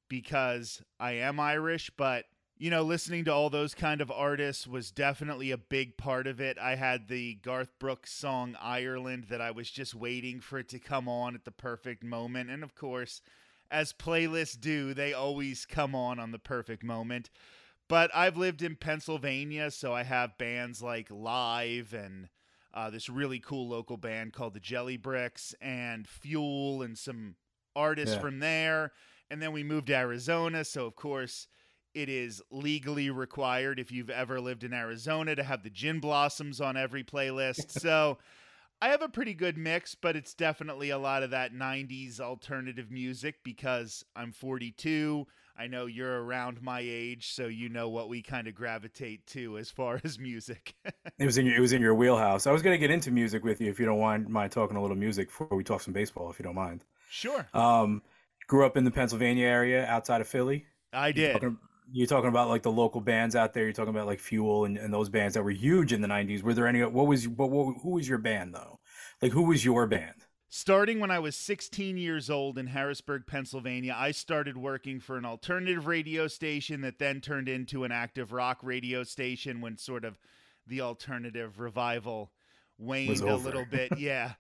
because 0.10 0.82
I 1.00 1.14
am 1.14 1.40
Irish, 1.40 1.92
but 1.96 2.26
you 2.60 2.70
know, 2.70 2.84
listening 2.84 3.24
to 3.24 3.34
all 3.34 3.50
those 3.50 3.74
kind 3.74 4.02
of 4.02 4.12
artists 4.12 4.68
was 4.68 4.92
definitely 4.92 5.50
a 5.50 5.58
big 5.58 5.96
part 5.96 6.28
of 6.28 6.42
it. 6.42 6.58
I 6.60 6.76
had 6.76 7.08
the 7.08 7.36
Garth 7.36 7.80
Brooks 7.80 8.12
song 8.12 8.58
Ireland 8.62 9.28
that 9.30 9.40
I 9.40 9.52
was 9.52 9.72
just 9.72 9.96
waiting 9.96 10.42
for 10.42 10.60
it 10.60 10.68
to 10.70 10.80
come 10.80 11.08
on 11.08 11.36
at 11.36 11.46
the 11.46 11.52
perfect 11.52 12.04
moment. 12.04 12.50
And 12.50 12.62
of 12.62 12.76
course, 12.76 13.22
as 13.72 13.94
playlists 13.94 14.60
do, 14.60 14.94
they 14.94 15.14
always 15.14 15.66
come 15.66 15.96
on 15.96 16.20
on 16.20 16.32
the 16.32 16.40
perfect 16.40 16.84
moment. 16.84 17.30
But 17.88 18.12
I've 18.14 18.36
lived 18.36 18.62
in 18.62 18.76
Pennsylvania, 18.76 19.72
so 19.72 19.94
I 19.94 20.04
have 20.04 20.38
bands 20.38 20.82
like 20.84 21.08
Live 21.10 21.94
and 21.94 22.28
uh, 22.74 22.90
this 22.90 23.08
really 23.10 23.40
cool 23.40 23.70
local 23.70 23.98
band 23.98 24.34
called 24.34 24.54
the 24.54 24.60
Jelly 24.60 24.98
Bricks 24.98 25.56
and 25.62 26.06
Fuel 26.08 26.82
and 26.82 26.98
some 26.98 27.36
artists 27.74 28.16
yeah. 28.16 28.22
from 28.22 28.40
there 28.40 28.92
And 29.32 29.42
then 29.42 29.54
we 29.54 29.64
moved 29.64 29.88
to 29.88 29.96
Arizona. 29.96 30.66
So, 30.66 30.86
of 30.86 30.96
course, 30.96 31.48
it 31.94 32.10
is 32.10 32.42
legally 32.52 33.10
required 33.10 33.80
if 33.80 33.92
you've 33.92 34.10
ever 34.10 34.40
lived 34.40 34.64
in 34.64 34.74
Arizona 34.74 35.36
to 35.36 35.44
have 35.44 35.64
the 35.64 35.70
gin 35.70 36.00
blossoms 36.00 36.62
on 36.62 36.78
every 36.78 37.04
playlist. 37.04 37.72
so, 37.80 38.18
I 38.82 38.90
have 38.90 39.02
a 39.02 39.10
pretty 39.10 39.34
good 39.34 39.58
mix, 39.58 39.94
but 39.94 40.16
it's 40.16 40.34
definitely 40.34 40.90
a 40.90 40.98
lot 40.98 41.22
of 41.22 41.32
that 41.32 41.54
90s 41.54 42.22
alternative 42.22 42.90
music 42.90 43.36
because 43.44 44.06
I'm 44.16 44.32
42. 44.32 45.28
I 45.58 45.68
know 45.68 45.88
you're 45.88 46.24
around 46.24 46.62
my 46.62 46.80
age, 46.82 47.34
so 47.34 47.48
you 47.48 47.68
know 47.68 47.90
what 47.90 48.08
we 48.08 48.22
kind 48.22 48.48
of 48.48 48.56
gravitate 48.56 49.28
to 49.28 49.58
as 49.58 49.70
far 49.70 50.00
as 50.06 50.18
music. 50.18 50.76
it 51.20 51.26
was 51.26 51.38
in 51.38 51.46
your, 51.46 51.58
it 51.58 51.60
was 51.60 51.74
in 51.74 51.82
your 51.82 51.94
wheelhouse. 51.94 52.48
I 52.48 52.54
was 52.54 52.62
going 52.62 52.74
to 52.74 52.78
get 52.78 52.90
into 52.90 53.12
music 53.12 53.44
with 53.44 53.60
you 53.60 53.70
if 53.70 53.82
you 53.82 53.86
don't 53.86 54.00
mind, 54.00 54.30
mind 54.30 54.54
talking 54.54 54.78
a 54.78 54.82
little 54.82 54.96
music 54.96 55.28
before 55.28 55.48
we 55.52 55.66
talk 55.66 55.82
some 55.82 55.94
baseball, 55.94 56.32
if 56.32 56.40
you 56.40 56.44
don't 56.44 56.56
mind. 56.56 56.86
Sure. 57.10 57.46
Um, 57.54 58.02
grew 58.48 58.66
up 58.66 58.78
in 58.78 58.86
the 58.86 58.92
Pennsylvania 58.92 59.46
area 59.46 59.86
outside 59.86 60.22
of 60.22 60.30
Philly. 60.30 60.66
I 60.94 61.12
did. 61.12 61.34
Talking, 61.34 61.58
you're 61.92 62.08
talking, 62.08 62.30
about 62.30 62.50
like 62.50 62.64
the 62.64 62.72
local 62.72 63.02
bands 63.02 63.36
out 63.36 63.54
there. 63.54 63.64
You're 63.64 63.74
talking 63.74 63.94
about 63.94 64.08
like 64.08 64.20
Fuel 64.20 64.66
and, 64.66 64.78
and 64.78 64.94
those 64.94 65.10
bands 65.10 65.34
that 65.36 65.44
were 65.44 65.52
huge 65.52 65.94
in 65.94 66.02
the 66.02 66.08
90s. 66.08 66.44
Were 66.44 66.54
there 66.54 66.68
any? 66.68 66.84
What 66.84 67.08
was 67.08 67.28
what, 67.28 67.50
what 67.50 67.78
who 67.82 67.92
was 67.92 68.08
your 68.08 68.18
band 68.18 68.54
though? 68.54 68.80
Like 69.22 69.32
who 69.32 69.44
was 69.44 69.64
your 69.66 69.88
band? 69.88 70.26
Starting 70.52 71.00
when 71.00 71.12
I 71.12 71.20
was 71.20 71.36
16 71.36 71.98
years 71.98 72.28
old 72.28 72.58
in 72.58 72.68
Harrisburg, 72.68 73.28
Pennsylvania, 73.28 73.96
I 73.96 74.10
started 74.10 74.58
working 74.58 75.00
for 75.00 75.16
an 75.16 75.24
alternative 75.24 75.86
radio 75.86 76.28
station 76.28 76.82
that 76.82 76.98
then 76.98 77.22
turned 77.22 77.48
into 77.48 77.84
an 77.84 77.92
active 77.92 78.32
rock 78.32 78.58
radio 78.64 79.04
station 79.04 79.62
when 79.62 79.78
sort 79.78 80.04
of 80.04 80.18
the 80.66 80.82
alternative 80.82 81.60
revival 81.60 82.32
waned 82.80 83.22
a 83.22 83.36
little 83.36 83.66
bit. 83.70 83.92
Yeah. 84.00 84.34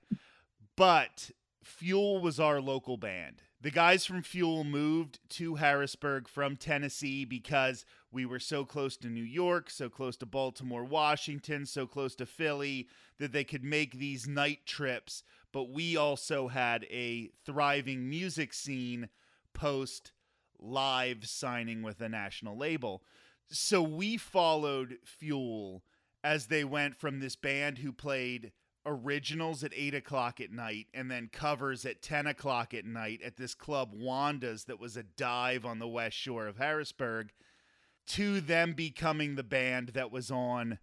but 0.75 1.29
Fuel 1.63 2.19
was 2.19 2.39
our 2.39 2.61
local 2.61 2.97
band. 2.97 3.41
The 3.61 3.71
guys 3.71 4.05
from 4.05 4.21
Fuel 4.23 4.63
moved 4.63 5.19
to 5.31 5.55
Harrisburg 5.55 6.29
from 6.29 6.55
Tennessee 6.55 7.25
because 7.25 7.85
we 8.11 8.25
were 8.25 8.39
so 8.39 8.63
close 8.63 8.95
to 8.97 9.09
New 9.09 9.23
York, 9.23 9.69
so 9.69 9.89
close 9.89 10.15
to 10.17 10.25
Baltimore, 10.25 10.85
Washington, 10.85 11.65
so 11.65 11.85
close 11.85 12.15
to 12.15 12.25
Philly 12.25 12.87
that 13.19 13.33
they 13.33 13.43
could 13.43 13.63
make 13.63 13.97
these 13.97 14.27
night 14.27 14.65
trips 14.65 15.23
but 15.51 15.69
we 15.69 15.97
also 15.97 16.47
had 16.47 16.85
a 16.89 17.29
thriving 17.45 18.09
music 18.09 18.53
scene 18.53 19.09
post 19.53 20.11
live 20.59 21.27
signing 21.27 21.81
with 21.81 22.01
a 22.01 22.09
national 22.09 22.57
label. 22.57 23.03
So 23.49 23.81
we 23.81 24.17
followed 24.17 24.97
Fuel 25.03 25.83
as 26.23 26.47
they 26.47 26.63
went 26.63 26.97
from 26.97 27.19
this 27.19 27.35
band 27.35 27.79
who 27.79 27.91
played 27.91 28.51
originals 28.89 29.63
at 29.63 29.71
8 29.75 29.93
o'clock 29.93 30.41
at 30.41 30.51
night 30.51 30.87
and 30.93 31.09
then 31.09 31.29
covers 31.31 31.85
at 31.85 32.01
10 32.01 32.27
o'clock 32.27 32.73
at 32.73 32.85
night 32.85 33.21
at 33.23 33.37
this 33.37 33.53
club 33.53 33.91
Wanda's 33.93 34.65
that 34.65 34.79
was 34.79 34.97
a 34.97 35.03
dive 35.03 35.65
on 35.65 35.79
the 35.79 35.87
west 35.87 36.17
shore 36.17 36.47
of 36.47 36.57
Harrisburg 36.57 37.31
to 38.07 38.41
them 38.41 38.73
becoming 38.73 39.35
the 39.35 39.43
band 39.43 39.89
that 39.89 40.11
was 40.11 40.31
on 40.31 40.79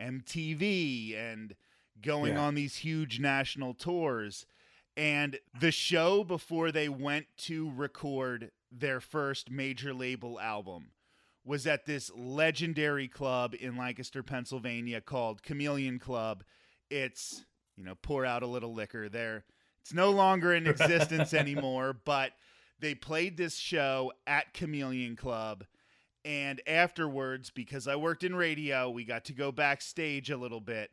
MTV 0.00 1.16
and 1.16 1.56
going 2.00 2.34
yeah. 2.34 2.40
on 2.40 2.54
these 2.54 2.76
huge 2.76 3.18
national 3.18 3.74
tours. 3.74 4.46
And 4.96 5.38
the 5.58 5.72
show 5.72 6.24
before 6.24 6.70
they 6.70 6.88
went 6.88 7.26
to 7.38 7.72
record 7.74 8.52
their 8.70 9.00
first 9.00 9.50
major 9.50 9.92
label 9.92 10.38
album 10.38 10.90
was 11.44 11.66
at 11.66 11.86
this 11.86 12.10
legendary 12.14 13.08
club 13.08 13.54
in 13.58 13.76
Lancaster, 13.76 14.22
Pennsylvania 14.22 15.00
called 15.00 15.42
Chameleon 15.42 15.98
Club. 15.98 16.44
It's, 16.90 17.44
you 17.76 17.84
know, 17.84 17.94
pour 18.00 18.24
out 18.24 18.42
a 18.42 18.46
little 18.46 18.74
liquor 18.74 19.08
there. 19.08 19.44
It's 19.82 19.94
no 19.94 20.10
longer 20.10 20.54
in 20.54 20.66
existence 20.66 21.32
anymore, 21.34 21.96
but 22.04 22.32
they 22.80 22.94
played 22.94 23.36
this 23.36 23.56
show 23.56 24.12
at 24.26 24.54
Chameleon 24.54 25.16
Club. 25.16 25.64
And 26.24 26.60
afterwards, 26.66 27.50
because 27.50 27.88
I 27.88 27.96
worked 27.96 28.24
in 28.24 28.34
radio, 28.34 28.90
we 28.90 29.04
got 29.04 29.24
to 29.26 29.32
go 29.32 29.50
backstage 29.52 30.30
a 30.30 30.36
little 30.36 30.60
bit 30.60 30.90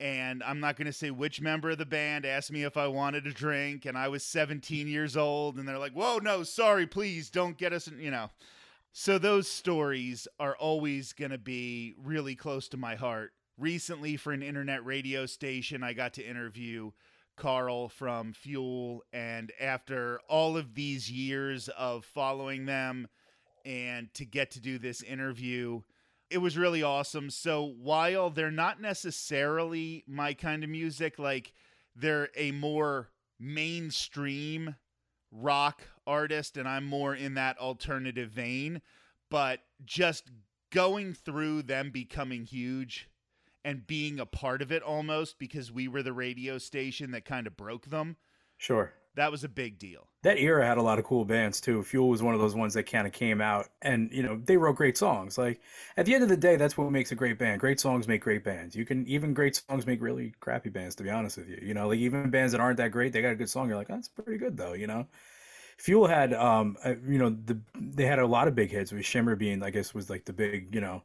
and 0.00 0.42
I'm 0.42 0.60
not 0.60 0.76
going 0.76 0.86
to 0.86 0.92
say 0.92 1.10
which 1.10 1.42
member 1.42 1.70
of 1.70 1.78
the 1.78 1.84
band 1.84 2.24
asked 2.24 2.50
me 2.50 2.64
if 2.64 2.78
I 2.78 2.86
wanted 2.86 3.26
a 3.26 3.32
drink, 3.32 3.84
and 3.84 3.98
I 3.98 4.08
was 4.08 4.24
17 4.24 4.88
years 4.88 5.14
old, 5.16 5.56
and 5.56 5.68
they're 5.68 5.78
like, 5.78 5.92
"Whoa, 5.92 6.18
no, 6.18 6.42
sorry, 6.42 6.86
please 6.86 7.28
don't 7.28 7.58
get 7.58 7.74
us," 7.74 7.86
you 7.86 8.10
know. 8.10 8.30
So 8.92 9.18
those 9.18 9.46
stories 9.46 10.26
are 10.40 10.56
always 10.56 11.12
going 11.12 11.30
to 11.30 11.38
be 11.38 11.94
really 12.02 12.34
close 12.34 12.66
to 12.68 12.76
my 12.76 12.94
heart. 12.96 13.32
Recently, 13.60 14.16
for 14.16 14.32
an 14.32 14.42
internet 14.42 14.84
radio 14.86 15.26
station, 15.26 15.84
I 15.84 15.92
got 15.92 16.14
to 16.14 16.26
interview 16.26 16.92
Carl 17.36 17.90
from 17.90 18.32
Fuel, 18.32 19.04
and 19.12 19.52
after 19.60 20.18
all 20.28 20.56
of 20.56 20.74
these 20.74 21.10
years 21.10 21.68
of 21.68 22.06
following 22.06 22.64
them, 22.64 23.06
and 23.66 24.12
to 24.14 24.24
get 24.24 24.50
to 24.52 24.60
do 24.60 24.78
this 24.78 25.02
interview 25.02 25.82
it 26.30 26.38
was 26.38 26.56
really 26.56 26.82
awesome. 26.82 27.28
So 27.28 27.74
while 27.82 28.30
they're 28.30 28.52
not 28.52 28.80
necessarily 28.80 30.04
my 30.06 30.32
kind 30.32 30.62
of 30.62 30.70
music, 30.70 31.18
like 31.18 31.52
they're 31.96 32.30
a 32.36 32.52
more 32.52 33.10
mainstream 33.38 34.76
rock 35.32 35.82
artist, 36.06 36.56
and 36.56 36.68
I'm 36.68 36.84
more 36.84 37.14
in 37.14 37.34
that 37.34 37.58
alternative 37.58 38.30
vein, 38.30 38.80
but 39.28 39.60
just 39.84 40.30
going 40.70 41.12
through 41.14 41.62
them 41.62 41.90
becoming 41.90 42.44
huge 42.44 43.08
and 43.64 43.86
being 43.86 44.18
a 44.18 44.26
part 44.26 44.62
of 44.62 44.72
it 44.72 44.82
almost 44.82 45.38
because 45.38 45.70
we 45.70 45.88
were 45.88 46.02
the 46.02 46.12
radio 46.12 46.58
station 46.58 47.10
that 47.12 47.24
kind 47.24 47.46
of 47.46 47.56
broke 47.56 47.86
them. 47.86 48.16
Sure 48.56 48.92
that 49.16 49.30
was 49.30 49.44
a 49.44 49.48
big 49.48 49.78
deal. 49.78 50.08
That 50.22 50.38
era 50.38 50.64
had 50.64 50.78
a 50.78 50.82
lot 50.82 50.98
of 50.98 51.04
cool 51.04 51.24
bands 51.24 51.60
too. 51.60 51.82
Fuel 51.82 52.08
was 52.08 52.22
one 52.22 52.34
of 52.34 52.40
those 52.40 52.54
ones 52.54 52.74
that 52.74 52.84
kind 52.84 53.06
of 53.06 53.12
came 53.12 53.40
out, 53.40 53.68
and 53.82 54.10
you 54.12 54.22
know 54.22 54.40
they 54.44 54.56
wrote 54.56 54.76
great 54.76 54.96
songs. 54.96 55.36
Like 55.36 55.60
at 55.96 56.06
the 56.06 56.14
end 56.14 56.22
of 56.22 56.28
the 56.28 56.36
day, 56.36 56.56
that's 56.56 56.76
what 56.76 56.90
makes 56.90 57.10
a 57.10 57.14
great 57.14 57.38
band. 57.38 57.60
Great 57.60 57.80
songs 57.80 58.06
make 58.06 58.22
great 58.22 58.44
bands. 58.44 58.76
You 58.76 58.84
can 58.84 59.06
even 59.06 59.34
great 59.34 59.56
songs 59.56 59.86
make 59.86 60.00
really 60.00 60.34
crappy 60.40 60.70
bands. 60.70 60.94
To 60.96 61.02
be 61.02 61.10
honest 61.10 61.38
with 61.38 61.48
you, 61.48 61.58
you 61.62 61.74
know, 61.74 61.88
like 61.88 61.98
even 61.98 62.30
bands 62.30 62.52
that 62.52 62.60
aren't 62.60 62.76
that 62.76 62.92
great, 62.92 63.12
they 63.12 63.22
got 63.22 63.32
a 63.32 63.36
good 63.36 63.50
song. 63.50 63.68
You're 63.68 63.78
like, 63.78 63.88
that's 63.88 64.08
pretty 64.08 64.38
good 64.38 64.56
though. 64.56 64.74
You 64.74 64.86
know, 64.86 65.06
Fuel 65.78 66.06
had, 66.06 66.32
um, 66.34 66.76
uh, 66.84 66.94
you 67.06 67.18
know, 67.18 67.30
the 67.30 67.58
they 67.74 68.06
had 68.06 68.18
a 68.18 68.26
lot 68.26 68.48
of 68.48 68.54
big 68.54 68.70
hits. 68.70 68.92
With 68.92 69.04
Shimmer 69.04 69.34
being, 69.34 69.62
I 69.62 69.70
guess, 69.70 69.94
was 69.94 70.08
like 70.08 70.24
the 70.24 70.32
big, 70.32 70.74
you 70.74 70.80
know, 70.80 71.02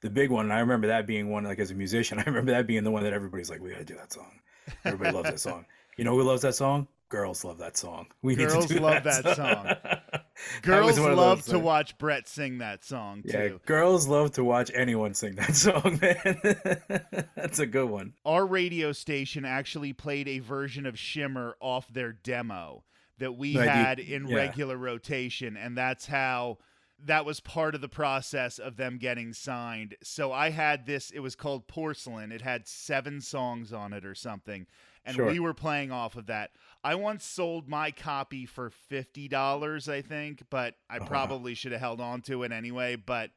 the 0.00 0.10
big 0.10 0.30
one. 0.30 0.46
And 0.46 0.52
I 0.52 0.60
remember 0.60 0.88
that 0.88 1.06
being 1.06 1.30
one. 1.30 1.44
Like 1.44 1.58
as 1.58 1.70
a 1.70 1.74
musician, 1.74 2.18
I 2.24 2.24
remember 2.24 2.52
that 2.52 2.66
being 2.66 2.84
the 2.84 2.90
one 2.90 3.02
that 3.04 3.12
everybody's 3.12 3.50
like, 3.50 3.60
we 3.60 3.70
got 3.70 3.78
to 3.78 3.84
do 3.84 3.96
that 3.96 4.12
song. 4.12 4.40
Everybody 4.84 5.16
loves 5.16 5.30
that 5.30 5.40
song. 5.40 5.64
You 5.96 6.04
know 6.04 6.14
who 6.14 6.22
loves 6.22 6.42
that 6.42 6.54
song? 6.54 6.86
girls 7.08 7.44
love 7.44 7.58
that 7.58 7.76
song. 7.76 8.06
We 8.22 8.36
girls 8.36 8.72
love 8.72 9.04
that, 9.04 9.24
that 9.24 9.36
song. 9.36 10.20
girls 10.62 10.98
love 10.98 11.44
to 11.46 11.58
watch 11.58 11.96
Brett 11.98 12.28
sing 12.28 12.58
that 12.58 12.84
song 12.84 13.22
too. 13.22 13.30
Yeah, 13.32 13.48
girls 13.66 14.06
love 14.06 14.32
to 14.32 14.44
watch 14.44 14.70
anyone 14.74 15.14
sing 15.14 15.34
that 15.36 15.54
song, 15.54 15.98
man. 16.00 17.26
That's 17.34 17.58
a 17.58 17.66
good 17.66 17.88
one. 17.88 18.14
Our 18.24 18.46
radio 18.46 18.92
station 18.92 19.44
actually 19.44 19.92
played 19.92 20.28
a 20.28 20.38
version 20.40 20.86
of 20.86 20.98
Shimmer 20.98 21.56
off 21.60 21.92
their 21.92 22.12
demo 22.12 22.84
that 23.18 23.32
we 23.32 23.54
had 23.54 23.98
in 23.98 24.28
yeah. 24.28 24.36
regular 24.36 24.76
rotation, 24.76 25.56
and 25.56 25.76
that's 25.76 26.06
how 26.06 26.58
that 27.04 27.24
was 27.24 27.40
part 27.40 27.74
of 27.74 27.80
the 27.80 27.88
process 27.88 28.58
of 28.58 28.76
them 28.76 28.98
getting 28.98 29.32
signed. 29.32 29.96
So 30.02 30.32
I 30.32 30.50
had 30.50 30.86
this, 30.86 31.10
it 31.10 31.20
was 31.20 31.36
called 31.36 31.68
Porcelain. 31.68 32.32
It 32.32 32.42
had 32.42 32.66
seven 32.66 33.20
songs 33.20 33.72
on 33.72 33.92
it 33.92 34.04
or 34.04 34.14
something 34.14 34.66
and 35.08 35.16
sure. 35.16 35.26
we 35.26 35.40
were 35.40 35.54
playing 35.54 35.90
off 35.90 36.16
of 36.16 36.26
that. 36.26 36.50
I 36.84 36.94
once 36.94 37.24
sold 37.24 37.66
my 37.66 37.90
copy 37.90 38.44
for 38.44 38.68
fifty 38.68 39.26
dollars, 39.26 39.88
I 39.88 40.02
think, 40.02 40.42
but 40.50 40.74
I 40.90 40.98
uh-huh. 40.98 41.06
probably 41.06 41.54
should 41.54 41.72
have 41.72 41.80
held 41.80 42.00
on 42.00 42.20
to 42.22 42.42
it 42.42 42.52
anyway. 42.52 42.96
But 42.96 43.30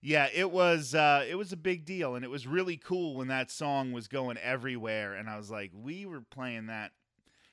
yeah, 0.00 0.28
it 0.32 0.52
was 0.52 0.94
uh, 0.94 1.24
it 1.28 1.34
was 1.34 1.52
a 1.52 1.56
big 1.56 1.84
deal, 1.84 2.14
and 2.14 2.24
it 2.24 2.30
was 2.30 2.46
really 2.46 2.76
cool 2.76 3.16
when 3.16 3.26
that 3.28 3.50
song 3.50 3.90
was 3.90 4.06
going 4.06 4.38
everywhere. 4.38 5.14
And 5.14 5.28
I 5.28 5.36
was 5.36 5.50
like, 5.50 5.72
we 5.74 6.06
were 6.06 6.20
playing 6.20 6.66
that. 6.66 6.92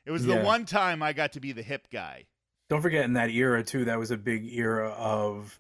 It 0.05 0.11
was 0.11 0.25
yeah. 0.25 0.37
the 0.37 0.45
one 0.45 0.65
time 0.65 1.01
I 1.01 1.13
got 1.13 1.33
to 1.33 1.39
be 1.39 1.51
the 1.51 1.63
hip 1.63 1.87
guy. 1.91 2.25
Don't 2.69 2.81
forget 2.81 3.05
in 3.05 3.13
that 3.13 3.29
era 3.29 3.63
too. 3.63 3.85
That 3.85 3.99
was 3.99 4.11
a 4.11 4.17
big 4.17 4.45
era 4.53 4.89
of 4.89 5.59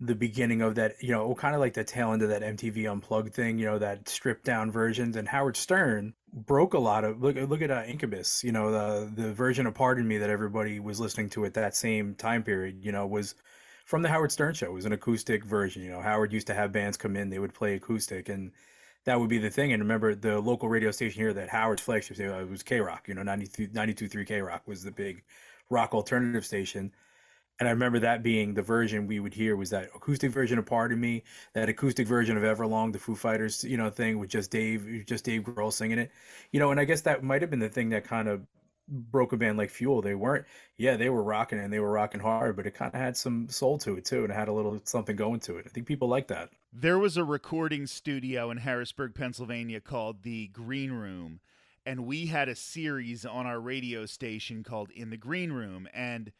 the 0.00 0.14
beginning 0.14 0.62
of 0.62 0.76
that, 0.76 0.94
you 1.02 1.10
know, 1.10 1.34
kind 1.34 1.54
of 1.54 1.60
like 1.60 1.74
the 1.74 1.84
tail 1.84 2.12
end 2.12 2.22
of 2.22 2.28
that 2.28 2.42
MTV 2.42 2.90
Unplugged 2.90 3.34
thing, 3.34 3.58
you 3.58 3.66
know, 3.66 3.78
that 3.78 4.08
stripped 4.08 4.44
down 4.44 4.70
versions. 4.70 5.16
And 5.16 5.26
Howard 5.26 5.56
Stern 5.56 6.14
broke 6.32 6.74
a 6.74 6.78
lot 6.78 7.04
of 7.04 7.20
look. 7.20 7.36
Look 7.36 7.62
at 7.62 7.70
uh, 7.70 7.82
Incubus, 7.86 8.44
you 8.44 8.52
know, 8.52 8.70
the 8.70 9.10
the 9.22 9.32
version 9.32 9.66
of 9.66 9.74
Pardon 9.74 10.06
Me 10.06 10.18
that 10.18 10.30
everybody 10.30 10.78
was 10.80 11.00
listening 11.00 11.30
to 11.30 11.44
at 11.44 11.54
that 11.54 11.74
same 11.74 12.14
time 12.14 12.42
period, 12.42 12.84
you 12.84 12.92
know, 12.92 13.06
was 13.06 13.34
from 13.84 14.02
the 14.02 14.08
Howard 14.08 14.30
Stern 14.30 14.54
show. 14.54 14.66
It 14.66 14.72
was 14.72 14.84
an 14.84 14.92
acoustic 14.92 15.44
version. 15.44 15.82
You 15.82 15.90
know, 15.90 16.00
Howard 16.00 16.32
used 16.32 16.46
to 16.48 16.54
have 16.54 16.72
bands 16.72 16.96
come 16.96 17.16
in, 17.16 17.30
they 17.30 17.38
would 17.38 17.54
play 17.54 17.74
acoustic, 17.74 18.28
and 18.28 18.52
that 19.04 19.18
would 19.18 19.30
be 19.30 19.38
the 19.38 19.50
thing. 19.50 19.72
And 19.72 19.82
remember, 19.82 20.14
the 20.14 20.38
local 20.40 20.68
radio 20.68 20.90
station 20.90 21.20
here 21.20 21.32
that 21.32 21.48
Howard's 21.48 21.82
flagship 21.82 22.18
uh, 22.20 22.46
was 22.46 22.62
K 22.62 22.80
Rock. 22.80 23.08
You 23.08 23.14
know, 23.14 23.22
92.3 23.22 24.26
K 24.26 24.40
Rock 24.42 24.62
was 24.66 24.84
the 24.84 24.92
big 24.92 25.24
rock 25.70 25.94
alternative 25.94 26.44
station 26.44 26.92
and 27.58 27.68
I 27.68 27.72
remember 27.72 27.98
that 28.00 28.22
being 28.22 28.54
the 28.54 28.62
version 28.62 29.06
we 29.06 29.18
would 29.18 29.34
hear 29.34 29.56
was 29.56 29.70
that 29.70 29.90
acoustic 29.94 30.30
version 30.30 30.58
of 30.58 30.66
"Pardon 30.66 31.00
Me," 31.00 31.24
that 31.54 31.68
acoustic 31.68 32.06
version 32.06 32.36
of 32.36 32.44
"Everlong," 32.44 32.92
the 32.92 32.98
Foo 32.98 33.16
Fighters, 33.16 33.64
you 33.64 33.76
know, 33.76 33.90
thing 33.90 34.18
with 34.18 34.30
just 34.30 34.50
Dave, 34.50 35.04
just 35.06 35.24
Dave 35.24 35.42
Grohl 35.42 35.72
singing 35.72 35.98
it, 35.98 36.12
you 36.52 36.60
know. 36.60 36.70
And 36.70 36.78
I 36.78 36.84
guess 36.84 37.00
that 37.02 37.24
might 37.24 37.42
have 37.42 37.50
been 37.50 37.58
the 37.58 37.68
thing 37.68 37.88
that 37.90 38.04
kind 38.04 38.28
of 38.28 38.46
broke 38.88 39.32
a 39.32 39.36
band 39.36 39.58
like 39.58 39.70
Fuel, 39.70 40.00
they 40.00 40.14
weren't. 40.14 40.46
Yeah, 40.76 40.96
they 40.96 41.10
were 41.10 41.22
rocking 41.22 41.58
and 41.58 41.72
they 41.72 41.80
were 41.80 41.90
rocking 41.90 42.20
hard, 42.20 42.56
but 42.56 42.66
it 42.66 42.74
kind 42.74 42.94
of 42.94 43.00
had 43.00 43.16
some 43.16 43.48
soul 43.48 43.76
to 43.78 43.96
it 43.96 44.04
too, 44.04 44.22
and 44.22 44.32
it 44.32 44.36
had 44.36 44.48
a 44.48 44.52
little 44.52 44.80
something 44.84 45.16
going 45.16 45.40
to 45.40 45.56
it. 45.56 45.64
I 45.66 45.68
think 45.68 45.86
people 45.86 46.08
like 46.08 46.28
that. 46.28 46.50
There 46.72 46.98
was 46.98 47.16
a 47.16 47.24
recording 47.24 47.86
studio 47.88 48.50
in 48.52 48.58
Harrisburg, 48.58 49.14
Pennsylvania 49.14 49.80
called 49.80 50.22
the 50.22 50.46
Green 50.48 50.92
Room, 50.92 51.40
and 51.88 52.04
we 52.04 52.26
had 52.26 52.50
a 52.50 52.54
series 52.54 53.24
on 53.24 53.46
our 53.46 53.58
radio 53.58 54.04
station 54.04 54.62
called 54.62 54.90
In 54.90 55.08
the 55.08 55.16
Green 55.16 55.52
Room, 55.52 55.88
and 55.94 56.32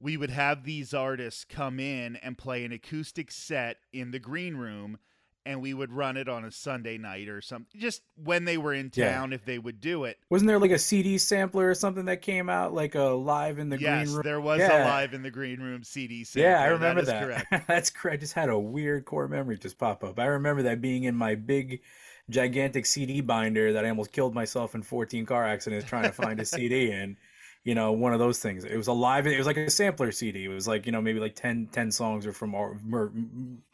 we 0.00 0.16
would 0.16 0.30
have 0.30 0.64
these 0.64 0.92
artists 0.92 1.44
come 1.44 1.78
in 1.78 2.16
and 2.16 2.36
play 2.36 2.64
an 2.64 2.72
acoustic 2.72 3.30
set 3.30 3.76
in 3.92 4.10
the 4.10 4.18
green 4.18 4.56
room 4.56 4.98
and 5.46 5.60
we 5.60 5.74
would 5.74 5.92
run 5.92 6.16
it 6.16 6.28
on 6.28 6.44
a 6.44 6.50
Sunday 6.50 6.96
night 6.96 7.28
or 7.28 7.40
something 7.40 7.78
just 7.78 8.02
when 8.16 8.46
they 8.46 8.56
were 8.56 8.72
in 8.72 8.90
town 8.90 9.30
yeah. 9.30 9.34
if 9.34 9.44
they 9.44 9.58
would 9.58 9.80
do 9.80 10.04
it. 10.04 10.18
Wasn't 10.30 10.48
there 10.48 10.58
like 10.58 10.70
a 10.70 10.78
CD 10.78 11.18
sampler 11.18 11.68
or 11.68 11.74
something 11.74 12.06
that 12.06 12.22
came 12.22 12.48
out 12.48 12.72
like 12.72 12.94
a 12.94 13.02
live 13.02 13.58
in 13.58 13.68
the 13.68 13.78
yes, 13.78 14.06
green 14.06 14.14
room? 14.16 14.22
there 14.24 14.40
was 14.40 14.60
yeah. 14.60 14.84
a 14.84 14.88
live 14.88 15.14
in 15.14 15.22
the 15.22 15.30
green 15.30 15.60
room 15.60 15.84
CD 15.84 16.24
sampler. 16.24 16.50
Yeah, 16.50 16.62
I 16.62 16.66
remember 16.66 17.02
that. 17.02 17.46
that. 17.50 17.64
That's 17.68 17.90
correct. 17.90 18.14
I 18.14 18.20
just 18.20 18.32
had 18.32 18.48
a 18.48 18.58
weird 18.58 19.04
core 19.04 19.28
memory 19.28 19.58
just 19.58 19.78
pop 19.78 20.02
up. 20.02 20.18
I 20.18 20.26
remember 20.26 20.62
that 20.62 20.80
being 20.80 21.04
in 21.04 21.14
my 21.14 21.34
big 21.34 21.82
gigantic 22.30 22.86
CD 22.86 23.20
binder 23.20 23.72
that 23.72 23.84
I 23.84 23.88
almost 23.88 24.12
killed 24.12 24.34
myself 24.34 24.74
in 24.74 24.82
14 24.82 25.26
car 25.26 25.46
accidents 25.46 25.86
trying 25.86 26.04
to 26.04 26.12
find 26.12 26.40
a 26.40 26.44
CD 26.44 26.90
in 26.90 27.16
you 27.64 27.74
know, 27.74 27.92
one 27.92 28.12
of 28.12 28.18
those 28.18 28.38
things. 28.38 28.64
It 28.64 28.76
was 28.76 28.88
a 28.88 28.92
live, 28.92 29.26
it 29.26 29.38
was 29.38 29.46
like 29.46 29.56
a 29.56 29.70
sampler 29.70 30.12
CD. 30.12 30.44
It 30.44 30.48
was 30.48 30.68
like, 30.68 30.84
you 30.84 30.92
know, 30.92 31.00
maybe 31.00 31.18
like 31.18 31.34
10, 31.34 31.68
10 31.72 31.90
songs 31.90 32.26
are 32.26 32.32
from, 32.32 32.54
our 32.54 32.78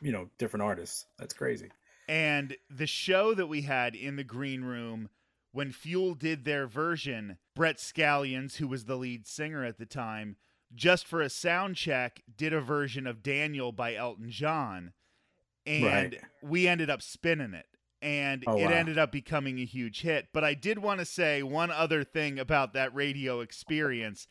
you 0.01 0.13
know, 0.13 0.31
different 0.39 0.63
artists. 0.63 1.07
That's 1.19 1.35
crazy. 1.35 1.71
And 2.09 2.57
the 2.71 2.87
show 2.87 3.35
that 3.35 3.49
we 3.49 3.63
had 3.63 3.95
in 3.95 4.17
the 4.17 4.25
green 4.25 4.63
room, 4.63 5.09
when 5.53 5.73
Fuel 5.73 6.15
did 6.15 6.45
their 6.45 6.69
version, 6.69 7.39
Brett 7.57 7.79
Scallions, 7.79 8.57
who 8.57 8.69
was 8.69 8.85
the 8.85 8.97
lead 8.97 9.27
singer 9.27 9.65
at 9.65 9.79
the 9.79 9.87
time, 9.87 10.37
just 10.73 11.05
for 11.05 11.21
a 11.21 11.29
sound 11.29 11.75
check, 11.75 12.23
did 12.37 12.53
a 12.53 12.61
version 12.61 13.09
of 13.09 13.25
Daniel 13.25 13.73
by 13.73 13.97
Elton 13.97 14.31
John. 14.31 14.93
And 15.67 15.85
right. 15.85 16.21
we 16.43 16.69
ended 16.69 16.91
up 16.91 17.03
spinning 17.03 17.55
it 17.55 17.67
and 18.03 18.45
oh, 18.47 18.57
it 18.57 18.67
wow. 18.67 18.71
ended 18.71 18.99
up 18.99 19.13
becoming 19.13 19.59
a 19.59 19.65
huge 19.65 20.03
hit. 20.03 20.29
But 20.33 20.45
I 20.45 20.55
did 20.55 20.79
want 20.79 21.01
to 21.01 21.07
say 21.07 21.43
one 21.43 21.71
other 21.71 22.05
thing 22.05 22.39
about 22.39 22.73
that 22.75 22.95
radio 22.95 23.41
experience 23.41 24.27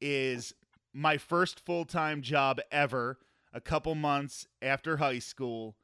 is 0.00 0.54
my 0.92 1.16
first 1.16 1.60
full-time 1.60 2.22
job 2.22 2.60
ever, 2.70 3.18
a 3.52 3.60
couple 3.60 3.94
months 3.94 4.46
after 4.60 4.98
high 4.98 5.18
school, 5.18 5.76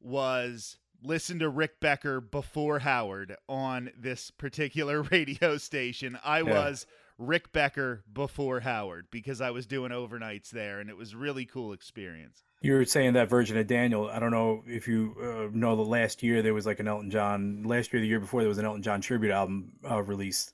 was 0.00 0.76
listen 1.02 1.38
to 1.38 1.48
Rick 1.48 1.80
Becker 1.80 2.20
before 2.20 2.80
Howard 2.80 3.36
on 3.48 3.90
this 3.98 4.30
particular 4.30 5.02
radio 5.10 5.56
station. 5.56 6.18
I 6.24 6.38
yeah. 6.38 6.44
was 6.44 6.86
Rick 7.26 7.52
Becker 7.52 8.02
before 8.12 8.60
Howard 8.60 9.06
because 9.10 9.40
I 9.40 9.50
was 9.50 9.66
doing 9.66 9.92
overnights 9.92 10.50
there 10.50 10.80
and 10.80 10.90
it 10.90 10.96
was 10.96 11.14
really 11.14 11.44
cool 11.44 11.72
experience. 11.72 12.42
You 12.60 12.74
were 12.74 12.84
saying 12.84 13.14
that 13.14 13.28
version 13.28 13.56
of 13.56 13.66
Daniel. 13.66 14.08
I 14.08 14.18
don't 14.18 14.30
know 14.30 14.62
if 14.66 14.86
you 14.86 15.16
uh, 15.20 15.56
know 15.56 15.74
the 15.76 15.82
last 15.82 16.22
year 16.22 16.42
there 16.42 16.54
was 16.54 16.66
like 16.66 16.80
an 16.80 16.88
Elton 16.88 17.10
John. 17.10 17.64
Last 17.64 17.92
year, 17.92 18.00
the 18.00 18.08
year 18.08 18.20
before, 18.20 18.40
there 18.40 18.48
was 18.48 18.58
an 18.58 18.64
Elton 18.64 18.82
John 18.82 19.00
tribute 19.00 19.32
album 19.32 19.72
uh, 19.88 20.02
released. 20.02 20.52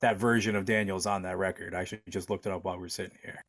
That 0.00 0.18
version 0.18 0.56
of 0.56 0.66
Daniel 0.66 0.98
is 0.98 1.06
on 1.06 1.22
that 1.22 1.38
record. 1.38 1.74
I 1.74 1.80
actually 1.80 2.02
just 2.10 2.28
looked 2.28 2.44
it 2.44 2.52
up 2.52 2.64
while 2.64 2.78
we 2.78 2.84
are 2.84 2.90
sitting 2.90 3.16
here. 3.22 3.42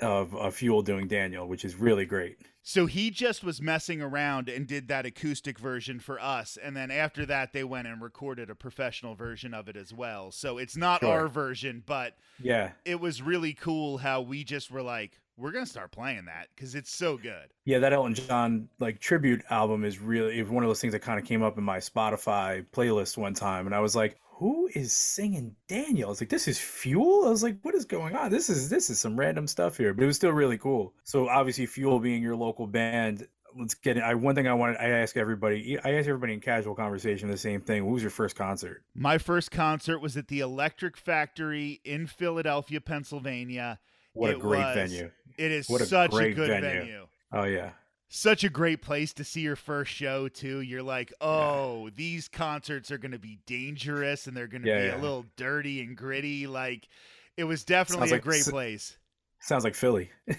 Of, 0.00 0.36
of 0.36 0.54
Fuel 0.56 0.82
doing 0.82 1.08
Daniel, 1.08 1.48
which 1.48 1.64
is 1.64 1.74
really 1.74 2.04
great. 2.04 2.38
So 2.62 2.86
he 2.86 3.10
just 3.10 3.44
was 3.44 3.62
messing 3.62 4.02
around 4.02 4.48
and 4.48 4.66
did 4.66 4.88
that 4.88 5.06
acoustic 5.06 5.56
version 5.56 6.00
for 6.00 6.20
us, 6.20 6.58
and 6.60 6.76
then 6.76 6.90
after 6.90 7.24
that, 7.26 7.52
they 7.52 7.62
went 7.62 7.86
and 7.86 8.02
recorded 8.02 8.50
a 8.50 8.56
professional 8.56 9.14
version 9.14 9.54
of 9.54 9.68
it 9.68 9.76
as 9.76 9.94
well. 9.94 10.32
So 10.32 10.58
it's 10.58 10.76
not 10.76 11.00
sure. 11.00 11.12
our 11.12 11.28
version, 11.28 11.84
but 11.86 12.16
yeah, 12.42 12.72
it 12.84 13.00
was 13.00 13.22
really 13.22 13.54
cool 13.54 13.98
how 13.98 14.20
we 14.20 14.42
just 14.42 14.70
were 14.70 14.82
like, 14.82 15.12
we're 15.36 15.52
gonna 15.52 15.64
start 15.64 15.92
playing 15.92 16.24
that 16.24 16.48
because 16.54 16.74
it's 16.74 16.90
so 16.90 17.16
good. 17.16 17.52
Yeah, 17.64 17.78
that 17.78 17.92
Elton 17.92 18.14
John 18.14 18.68
like 18.80 18.98
tribute 18.98 19.44
album 19.48 19.84
is 19.84 20.00
really 20.00 20.42
one 20.42 20.64
of 20.64 20.68
those 20.68 20.80
things 20.80 20.92
that 20.92 21.02
kind 21.02 21.20
of 21.20 21.24
came 21.24 21.42
up 21.44 21.58
in 21.58 21.64
my 21.64 21.78
Spotify 21.78 22.66
playlist 22.72 23.16
one 23.16 23.34
time, 23.34 23.66
and 23.66 23.74
I 23.74 23.78
was 23.80 23.94
like, 23.94 24.18
"Who 24.38 24.68
is 24.74 24.92
singing 24.92 25.56
Daniel?" 25.68 26.08
I 26.08 26.10
was 26.10 26.20
like, 26.20 26.30
"This 26.30 26.48
is 26.48 26.58
Fuel." 26.58 27.26
I 27.26 27.30
was 27.30 27.42
like, 27.42 27.58
"What 27.62 27.74
is 27.74 27.84
going 27.84 28.14
on? 28.14 28.30
This 28.30 28.50
is 28.50 28.68
this 28.68 28.90
is 28.90 28.98
some 28.98 29.18
random 29.18 29.46
stuff 29.46 29.76
here," 29.76 29.94
but 29.94 30.04
it 30.04 30.06
was 30.06 30.16
still 30.16 30.32
really 30.32 30.58
cool. 30.58 30.94
So 31.04 31.28
obviously, 31.28 31.66
Fuel 31.66 31.98
being 32.00 32.22
your 32.22 32.36
local 32.36 32.66
band. 32.66 33.26
Let's 33.58 33.74
get 33.74 33.96
it. 33.96 34.02
I 34.02 34.14
one 34.14 34.34
thing 34.34 34.46
I 34.46 34.52
wanted 34.52 34.76
I 34.76 34.88
ask 34.90 35.16
everybody. 35.16 35.78
I 35.82 35.94
ask 35.94 36.06
everybody 36.06 36.34
in 36.34 36.40
casual 36.40 36.74
conversation 36.74 37.28
the 37.28 37.38
same 37.38 37.62
thing. 37.62 37.86
What 37.86 37.94
was 37.94 38.02
your 38.02 38.10
first 38.10 38.36
concert? 38.36 38.84
My 38.94 39.16
first 39.16 39.50
concert 39.50 40.00
was 40.00 40.16
at 40.16 40.28
the 40.28 40.40
Electric 40.40 40.96
Factory 40.96 41.80
in 41.84 42.06
Philadelphia, 42.06 42.80
Pennsylvania. 42.80 43.78
What 44.12 44.30
it 44.30 44.36
a 44.36 44.38
great 44.38 44.60
was, 44.60 44.90
venue! 44.90 45.10
It 45.38 45.52
is 45.52 45.68
what 45.68 45.80
a 45.80 45.86
such 45.86 46.12
a 46.14 46.32
good 46.32 46.48
venue. 46.48 46.80
venue. 46.80 47.06
Oh 47.32 47.44
yeah. 47.44 47.70
Such 48.08 48.44
a 48.44 48.48
great 48.48 48.82
place 48.82 49.12
to 49.14 49.24
see 49.24 49.40
your 49.40 49.56
first 49.56 49.90
show 49.90 50.28
too. 50.28 50.60
You're 50.60 50.82
like, 50.82 51.12
oh, 51.20 51.86
yeah. 51.86 51.90
these 51.96 52.28
concerts 52.28 52.90
are 52.90 52.98
going 52.98 53.12
to 53.12 53.18
be 53.18 53.40
dangerous 53.46 54.26
and 54.26 54.36
they're 54.36 54.46
going 54.46 54.62
to 54.62 54.68
yeah, 54.68 54.78
be 54.78 54.86
yeah. 54.86 54.96
a 54.96 55.00
little 55.00 55.26
dirty 55.36 55.80
and 55.80 55.96
gritty. 55.96 56.46
Like, 56.46 56.88
it 57.36 57.44
was 57.44 57.64
definitely 57.64 58.08
Sounds 58.08 58.12
a 58.12 58.14
like, 58.14 58.22
great 58.22 58.44
place. 58.44 58.96
Sounds 59.40 59.64
like 59.64 59.74
Philly. 59.74 60.10
a 60.28 60.36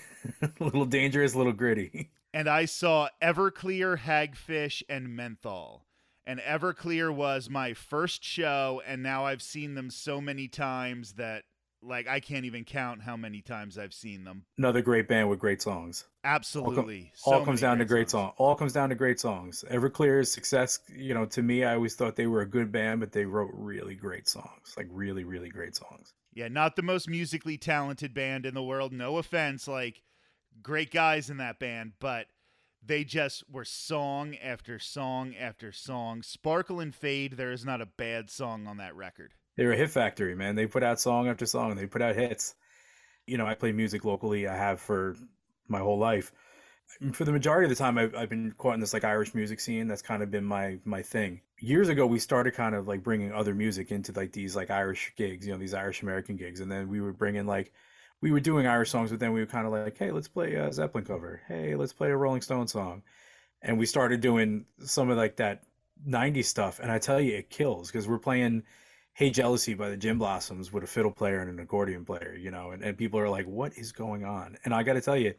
little 0.59 0.85
dangerous, 0.85 1.33
a 1.33 1.37
little 1.37 1.53
gritty. 1.53 2.09
And 2.33 2.47
I 2.47 2.65
saw 2.65 3.09
Everclear, 3.21 3.97
Hagfish, 3.97 4.83
and 4.89 5.15
Menthol. 5.15 5.85
And 6.25 6.39
Everclear 6.41 7.13
was 7.13 7.49
my 7.49 7.73
first 7.73 8.23
show, 8.23 8.81
and 8.85 9.01
now 9.01 9.25
I've 9.25 9.41
seen 9.41 9.75
them 9.75 9.89
so 9.89 10.19
many 10.19 10.49
times 10.49 11.13
that 11.13 11.43
like 11.81 12.07
I 12.07 12.19
can't 12.19 12.45
even 12.45 12.63
count 12.63 13.01
how 13.01 13.17
many 13.17 13.41
times 13.41 13.77
I've 13.77 13.93
seen 13.93 14.23
them. 14.23 14.43
Another 14.57 14.81
great 14.81 15.07
band 15.07 15.29
with 15.29 15.39
great 15.39 15.61
songs. 15.61 16.05
Absolutely. 16.23 17.11
All, 17.23 17.33
com- 17.33 17.39
all 17.39 17.45
comes 17.45 17.61
down 17.61 17.77
great 17.77 17.87
to 17.87 17.93
great 17.93 18.09
songs. 18.09 18.29
Song. 18.29 18.33
All 18.37 18.55
comes 18.55 18.73
down 18.73 18.89
to 18.89 18.95
great 18.95 19.19
songs. 19.19 19.63
Everclear's 19.69 20.31
success, 20.31 20.79
you 20.95 21.13
know, 21.13 21.25
to 21.25 21.41
me, 21.41 21.63
I 21.63 21.75
always 21.75 21.95
thought 21.95 22.15
they 22.15 22.27
were 22.27 22.41
a 22.41 22.49
good 22.49 22.71
band, 22.71 22.99
but 22.99 23.11
they 23.11 23.25
wrote 23.25 23.51
really 23.53 23.95
great 23.95 24.27
songs, 24.27 24.73
like 24.75 24.87
really, 24.91 25.23
really 25.23 25.49
great 25.49 25.75
songs. 25.75 26.13
Yeah, 26.33 26.47
not 26.47 26.75
the 26.75 26.83
most 26.83 27.09
musically 27.09 27.57
talented 27.57 28.13
band 28.13 28.45
in 28.45 28.53
the 28.53 28.63
world. 28.63 28.93
No 28.93 29.17
offense, 29.17 29.67
like 29.67 30.03
great 30.61 30.91
guys 30.91 31.29
in 31.29 31.37
that 31.37 31.59
band, 31.59 31.93
but 31.99 32.27
they 32.85 33.03
just 33.03 33.43
were 33.49 33.65
song 33.65 34.35
after 34.37 34.79
song 34.79 35.35
after 35.35 35.71
song. 35.71 36.21
Sparkle 36.21 36.79
and 36.79 36.93
Fade, 36.93 37.33
there 37.33 37.51
is 37.51 37.65
not 37.65 37.81
a 37.81 37.87
bad 37.87 38.29
song 38.29 38.67
on 38.67 38.77
that 38.77 38.95
record 38.95 39.33
they're 39.57 39.73
a 39.73 39.77
hit 39.77 39.89
factory, 39.89 40.35
man. 40.35 40.55
They 40.55 40.67
put 40.67 40.83
out 40.83 41.01
song 41.01 41.27
after 41.27 41.45
song. 41.45 41.75
They 41.75 41.87
put 41.87 42.01
out 42.01 42.15
hits. 42.15 42.55
You 43.25 43.37
know, 43.37 43.45
I 43.45 43.55
play 43.55 43.73
music 43.73 44.05
locally. 44.05 44.47
I 44.47 44.55
have 44.55 44.79
for 44.79 45.15
my 45.67 45.79
whole 45.79 45.97
life. 45.97 46.31
For 47.11 47.25
the 47.25 47.33
majority 47.33 47.65
of 47.65 47.69
the 47.69 47.75
time, 47.75 47.97
I've, 47.97 48.15
I've 48.15 48.29
been 48.29 48.53
caught 48.57 48.75
in 48.75 48.79
this 48.79 48.93
like 48.93 49.03
Irish 49.03 49.35
music 49.35 49.59
scene. 49.59 49.89
That's 49.89 50.01
kind 50.01 50.23
of 50.23 50.31
been 50.31 50.45
my 50.45 50.79
my 50.85 51.01
thing. 51.01 51.41
Years 51.59 51.89
ago, 51.89 52.05
we 52.05 52.19
started 52.19 52.53
kind 52.53 52.75
of 52.75 52.87
like 52.87 53.03
bringing 53.03 53.33
other 53.33 53.53
music 53.53 53.91
into 53.91 54.13
like 54.13 54.31
these 54.31 54.55
like 54.55 54.69
Irish 54.69 55.11
gigs, 55.17 55.45
you 55.45 55.51
know, 55.51 55.59
these 55.59 55.73
Irish 55.73 56.01
American 56.01 56.37
gigs, 56.37 56.61
and 56.61 56.71
then 56.71 56.87
we 56.87 57.01
would 57.01 57.17
bring 57.17 57.35
in 57.35 57.45
like 57.45 57.73
we 58.21 58.31
were 58.31 58.39
doing 58.39 58.65
Irish 58.65 58.91
songs, 58.91 59.11
but 59.11 59.19
then 59.19 59.33
we 59.33 59.41
were 59.41 59.47
kind 59.47 59.65
of 59.67 59.73
like, 59.73 59.97
hey, 59.97 60.11
let's 60.11 60.29
play 60.29 60.53
a 60.53 60.71
Zeppelin 60.71 61.03
cover. 61.03 61.41
Hey, 61.47 61.75
let's 61.75 61.93
play 61.93 62.09
a 62.09 62.15
Rolling 62.15 62.41
Stone 62.41 62.67
song, 62.67 63.03
and 63.61 63.77
we 63.77 63.85
started 63.85 64.21
doing 64.21 64.65
some 64.79 65.09
of 65.09 65.17
like 65.17 65.35
that 65.37 65.63
'90s 66.07 66.45
stuff. 66.45 66.79
And 66.79 66.89
I 66.89 66.99
tell 66.99 67.19
you, 67.19 67.35
it 67.35 67.49
kills 67.49 67.91
because 67.91 68.07
we're 68.07 68.17
playing 68.17 68.63
Hey 69.17 69.31
Jealousy 69.31 69.73
by 69.73 69.89
the 69.89 69.97
Gin 69.97 70.19
Blossoms 70.19 70.71
with 70.71 70.83
a 70.83 70.87
fiddle 70.87 71.09
player 71.09 71.39
and 71.39 71.49
an 71.49 71.57
accordion 71.57 72.05
player, 72.05 72.37
you 72.39 72.51
know, 72.51 72.69
and, 72.69 72.83
and 72.83 72.95
people 72.95 73.19
are 73.19 73.27
like, 73.27 73.47
what 73.47 73.75
is 73.75 73.91
going 73.91 74.23
on? 74.23 74.59
And 74.63 74.75
I 74.75 74.83
got 74.83 74.93
to 74.93 75.01
tell 75.01 75.17
you, 75.17 75.33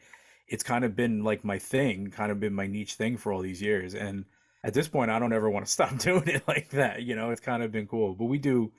it's 0.49 0.65
kind 0.65 0.85
of 0.85 0.97
been 0.97 1.23
like 1.23 1.45
my 1.45 1.61
thing, 1.61 2.11
kind 2.11 2.33
of 2.33 2.41
been 2.41 2.55
my 2.55 2.67
niche 2.67 2.95
thing 2.95 3.17
for 3.17 3.33
all 3.33 3.41
these 3.41 3.63
years. 3.63 3.95
And 3.95 4.25
at 4.65 4.75
this 4.75 4.89
point, 4.89 5.13
I 5.13 5.21
don't 5.21 5.33
ever 5.33 5.49
want 5.49 5.65
to 5.65 5.71
stop 5.79 5.97
doing 5.97 6.27
it 6.27 6.43
like 6.49 6.71
that. 6.71 7.05
You 7.05 7.15
know, 7.15 7.31
it's 7.31 7.41
kind 7.41 7.63
of 7.63 7.71
been 7.71 7.87
cool. 7.87 8.15
But 8.15 8.25
we 8.25 8.39
do 8.39 8.73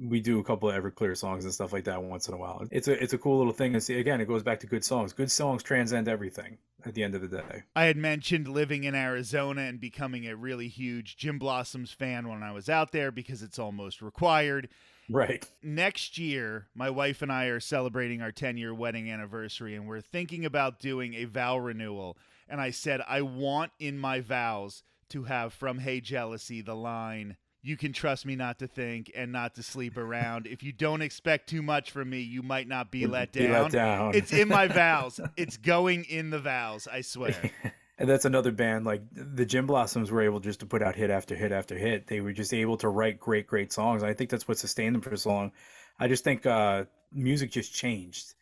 we 0.00 0.20
do 0.20 0.38
a 0.38 0.44
couple 0.44 0.70
of 0.70 0.82
Everclear 0.82 1.16
songs 1.16 1.44
and 1.44 1.52
stuff 1.52 1.72
like 1.72 1.84
that 1.84 2.02
once 2.02 2.28
in 2.28 2.34
a 2.34 2.36
while. 2.38 2.66
It's 2.70 2.88
a 2.88 3.02
it's 3.02 3.12
a 3.12 3.18
cool 3.18 3.38
little 3.38 3.52
thing. 3.52 3.74
And 3.74 3.82
see, 3.82 3.98
again, 3.98 4.20
it 4.20 4.26
goes 4.26 4.42
back 4.42 4.60
to 4.60 4.66
good 4.66 4.84
songs. 4.84 5.12
Good 5.12 5.30
songs 5.30 5.62
transcend 5.62 6.08
everything 6.08 6.58
at 6.84 6.94
the 6.94 7.02
end 7.02 7.14
of 7.14 7.20
the 7.20 7.28
day. 7.28 7.64
I 7.76 7.84
had 7.84 7.96
mentioned 7.96 8.48
living 8.48 8.84
in 8.84 8.94
Arizona 8.94 9.62
and 9.62 9.78
becoming 9.78 10.26
a 10.26 10.36
really 10.36 10.68
huge 10.68 11.16
Gin 11.16 11.38
Blossoms 11.38 11.92
fan 11.92 12.28
when 12.28 12.42
I 12.42 12.52
was 12.52 12.68
out 12.68 12.92
there 12.92 13.10
because 13.10 13.42
it's 13.42 13.58
almost 13.58 14.00
required. 14.00 14.68
Right. 15.10 15.44
Next 15.62 16.18
year, 16.18 16.68
my 16.74 16.88
wife 16.88 17.20
and 17.20 17.32
I 17.32 17.46
are 17.46 17.60
celebrating 17.60 18.22
our 18.22 18.32
10 18.32 18.56
year 18.56 18.72
wedding 18.72 19.10
anniversary, 19.10 19.74
and 19.74 19.86
we're 19.86 20.00
thinking 20.00 20.44
about 20.46 20.80
doing 20.80 21.14
a 21.14 21.24
vow 21.24 21.58
renewal. 21.58 22.16
And 22.48 22.60
I 22.60 22.70
said, 22.70 23.02
I 23.06 23.22
want 23.22 23.72
in 23.78 23.98
my 23.98 24.20
vows 24.20 24.82
to 25.10 25.24
have 25.24 25.52
from 25.52 25.78
Hey 25.78 26.00
Jealousy 26.00 26.62
the 26.62 26.76
line 26.76 27.36
you 27.62 27.76
can 27.76 27.92
trust 27.92 28.24
me 28.24 28.36
not 28.36 28.58
to 28.60 28.66
think 28.66 29.10
and 29.14 29.32
not 29.32 29.54
to 29.56 29.62
sleep 29.62 29.96
around. 29.96 30.46
If 30.46 30.62
you 30.62 30.72
don't 30.72 31.02
expect 31.02 31.48
too 31.48 31.62
much 31.62 31.90
from 31.90 32.10
me, 32.10 32.20
you 32.20 32.42
might 32.42 32.66
not 32.66 32.90
be 32.90 33.06
let 33.06 33.32
down. 33.32 33.46
Be 33.46 33.52
let 33.52 33.70
down. 33.70 34.14
it's 34.14 34.32
in 34.32 34.48
my 34.48 34.66
vows. 34.66 35.20
It's 35.36 35.56
going 35.56 36.04
in 36.04 36.30
the 36.30 36.38
vows, 36.38 36.88
I 36.90 37.00
swear. 37.02 37.34
and 37.98 38.08
that's 38.08 38.24
another 38.24 38.52
band 38.52 38.84
like 38.84 39.02
the 39.12 39.46
Gin 39.46 39.66
Blossoms 39.66 40.10
were 40.10 40.22
able 40.22 40.40
just 40.40 40.60
to 40.60 40.66
put 40.66 40.82
out 40.82 40.96
hit 40.96 41.10
after 41.10 41.34
hit 41.34 41.52
after 41.52 41.76
hit. 41.78 42.06
They 42.06 42.20
were 42.20 42.32
just 42.32 42.52
able 42.52 42.76
to 42.78 42.88
write 42.88 43.20
great, 43.20 43.46
great 43.46 43.72
songs. 43.72 44.02
And 44.02 44.10
I 44.10 44.14
think 44.14 44.30
that's 44.30 44.48
what 44.48 44.58
sustained 44.58 44.94
them 44.94 45.02
for 45.02 45.16
so 45.16 45.30
long. 45.30 45.52
I 45.98 46.08
just 46.08 46.24
think 46.24 46.46
uh, 46.46 46.84
music 47.12 47.50
just 47.50 47.74
changed. 47.74 48.34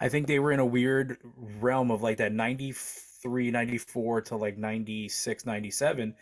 I 0.00 0.08
think 0.08 0.26
they 0.26 0.38
were 0.38 0.52
in 0.52 0.60
a 0.60 0.66
weird 0.66 1.18
realm 1.60 1.90
of 1.90 2.02
like 2.02 2.16
that 2.18 2.32
93, 2.32 3.50
94 3.50 4.20
to 4.22 4.36
like 4.36 4.58
96, 4.58 5.46
97. 5.46 6.14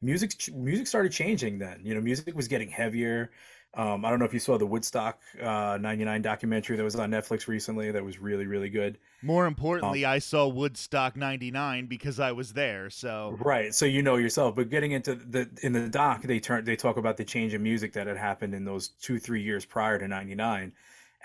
Music, 0.00 0.32
music 0.54 0.86
started 0.86 1.12
changing 1.12 1.58
then. 1.58 1.80
You 1.82 1.94
know, 1.94 2.00
music 2.00 2.34
was 2.36 2.48
getting 2.48 2.68
heavier. 2.68 3.30
Um, 3.74 4.04
I 4.04 4.10
don't 4.10 4.18
know 4.18 4.24
if 4.24 4.32
you 4.32 4.40
saw 4.40 4.56
the 4.56 4.66
Woodstock 4.66 5.20
uh, 5.42 5.78
99 5.80 6.22
documentary 6.22 6.76
that 6.76 6.82
was 6.82 6.96
on 6.96 7.10
Netflix 7.10 7.48
recently 7.48 7.90
that 7.90 8.02
was 8.02 8.18
really, 8.18 8.46
really 8.46 8.70
good. 8.70 8.98
More 9.22 9.46
importantly, 9.46 10.04
um, 10.04 10.12
I 10.12 10.18
saw 10.20 10.48
Woodstock 10.48 11.16
99 11.16 11.86
because 11.86 12.18
I 12.18 12.32
was 12.32 12.54
there. 12.54 12.88
So 12.88 13.36
Right. 13.40 13.74
So 13.74 13.84
you 13.84 14.02
know 14.02 14.16
yourself. 14.16 14.56
But 14.56 14.70
getting 14.70 14.92
into 14.92 15.16
the 15.16 15.48
in 15.62 15.74
the 15.74 15.88
doc, 15.88 16.22
they 16.22 16.40
turn 16.40 16.64
they 16.64 16.76
talk 16.76 16.96
about 16.96 17.18
the 17.18 17.24
change 17.24 17.52
in 17.52 17.62
music 17.62 17.92
that 17.92 18.06
had 18.06 18.16
happened 18.16 18.54
in 18.54 18.64
those 18.64 18.88
two, 19.00 19.18
three 19.18 19.42
years 19.42 19.64
prior 19.64 19.98
to 19.98 20.08
99. 20.08 20.72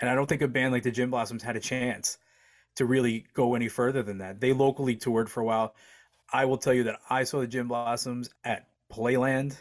And 0.00 0.10
I 0.10 0.14
don't 0.14 0.28
think 0.28 0.42
a 0.42 0.48
band 0.48 0.72
like 0.72 0.82
the 0.82 0.90
Gin 0.90 1.08
Blossoms 1.08 1.42
had 1.42 1.56
a 1.56 1.60
chance 1.60 2.18
to 2.74 2.84
really 2.84 3.24
go 3.34 3.54
any 3.54 3.68
further 3.68 4.02
than 4.02 4.18
that. 4.18 4.40
They 4.40 4.52
locally 4.52 4.96
toured 4.96 5.30
for 5.30 5.40
a 5.40 5.44
while. 5.44 5.74
I 6.34 6.46
will 6.46 6.58
tell 6.58 6.74
you 6.74 6.82
that 6.84 6.98
I 7.08 7.22
saw 7.22 7.38
the 7.38 7.46
Gin 7.46 7.68
Blossoms 7.68 8.28
at 8.42 8.66
Playland 8.92 9.56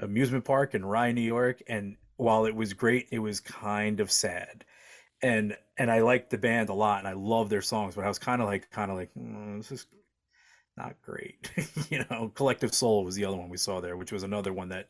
amusement 0.00 0.46
park 0.46 0.74
in 0.74 0.82
Rye, 0.82 1.12
New 1.12 1.20
York, 1.20 1.62
and 1.68 1.96
while 2.16 2.46
it 2.46 2.56
was 2.56 2.72
great, 2.72 3.08
it 3.12 3.18
was 3.18 3.40
kind 3.40 4.00
of 4.00 4.10
sad. 4.10 4.64
And 5.20 5.58
and 5.76 5.90
I 5.90 6.00
liked 6.00 6.30
the 6.30 6.38
band 6.38 6.70
a 6.70 6.74
lot, 6.74 7.00
and 7.00 7.08
I 7.08 7.12
love 7.12 7.50
their 7.50 7.60
songs, 7.60 7.94
but 7.94 8.04
I 8.06 8.08
was 8.08 8.18
kind 8.18 8.40
of 8.40 8.48
like, 8.48 8.70
kind 8.70 8.90
of 8.90 8.96
like, 8.96 9.10
mm, 9.14 9.58
this 9.58 9.70
is 9.70 9.86
not 10.74 10.94
great. 11.02 11.50
you 11.90 12.02
know, 12.08 12.32
Collective 12.34 12.74
Soul 12.74 13.04
was 13.04 13.14
the 13.14 13.26
other 13.26 13.36
one 13.36 13.50
we 13.50 13.58
saw 13.58 13.82
there, 13.82 13.98
which 13.98 14.12
was 14.12 14.22
another 14.22 14.54
one 14.54 14.70
that 14.70 14.88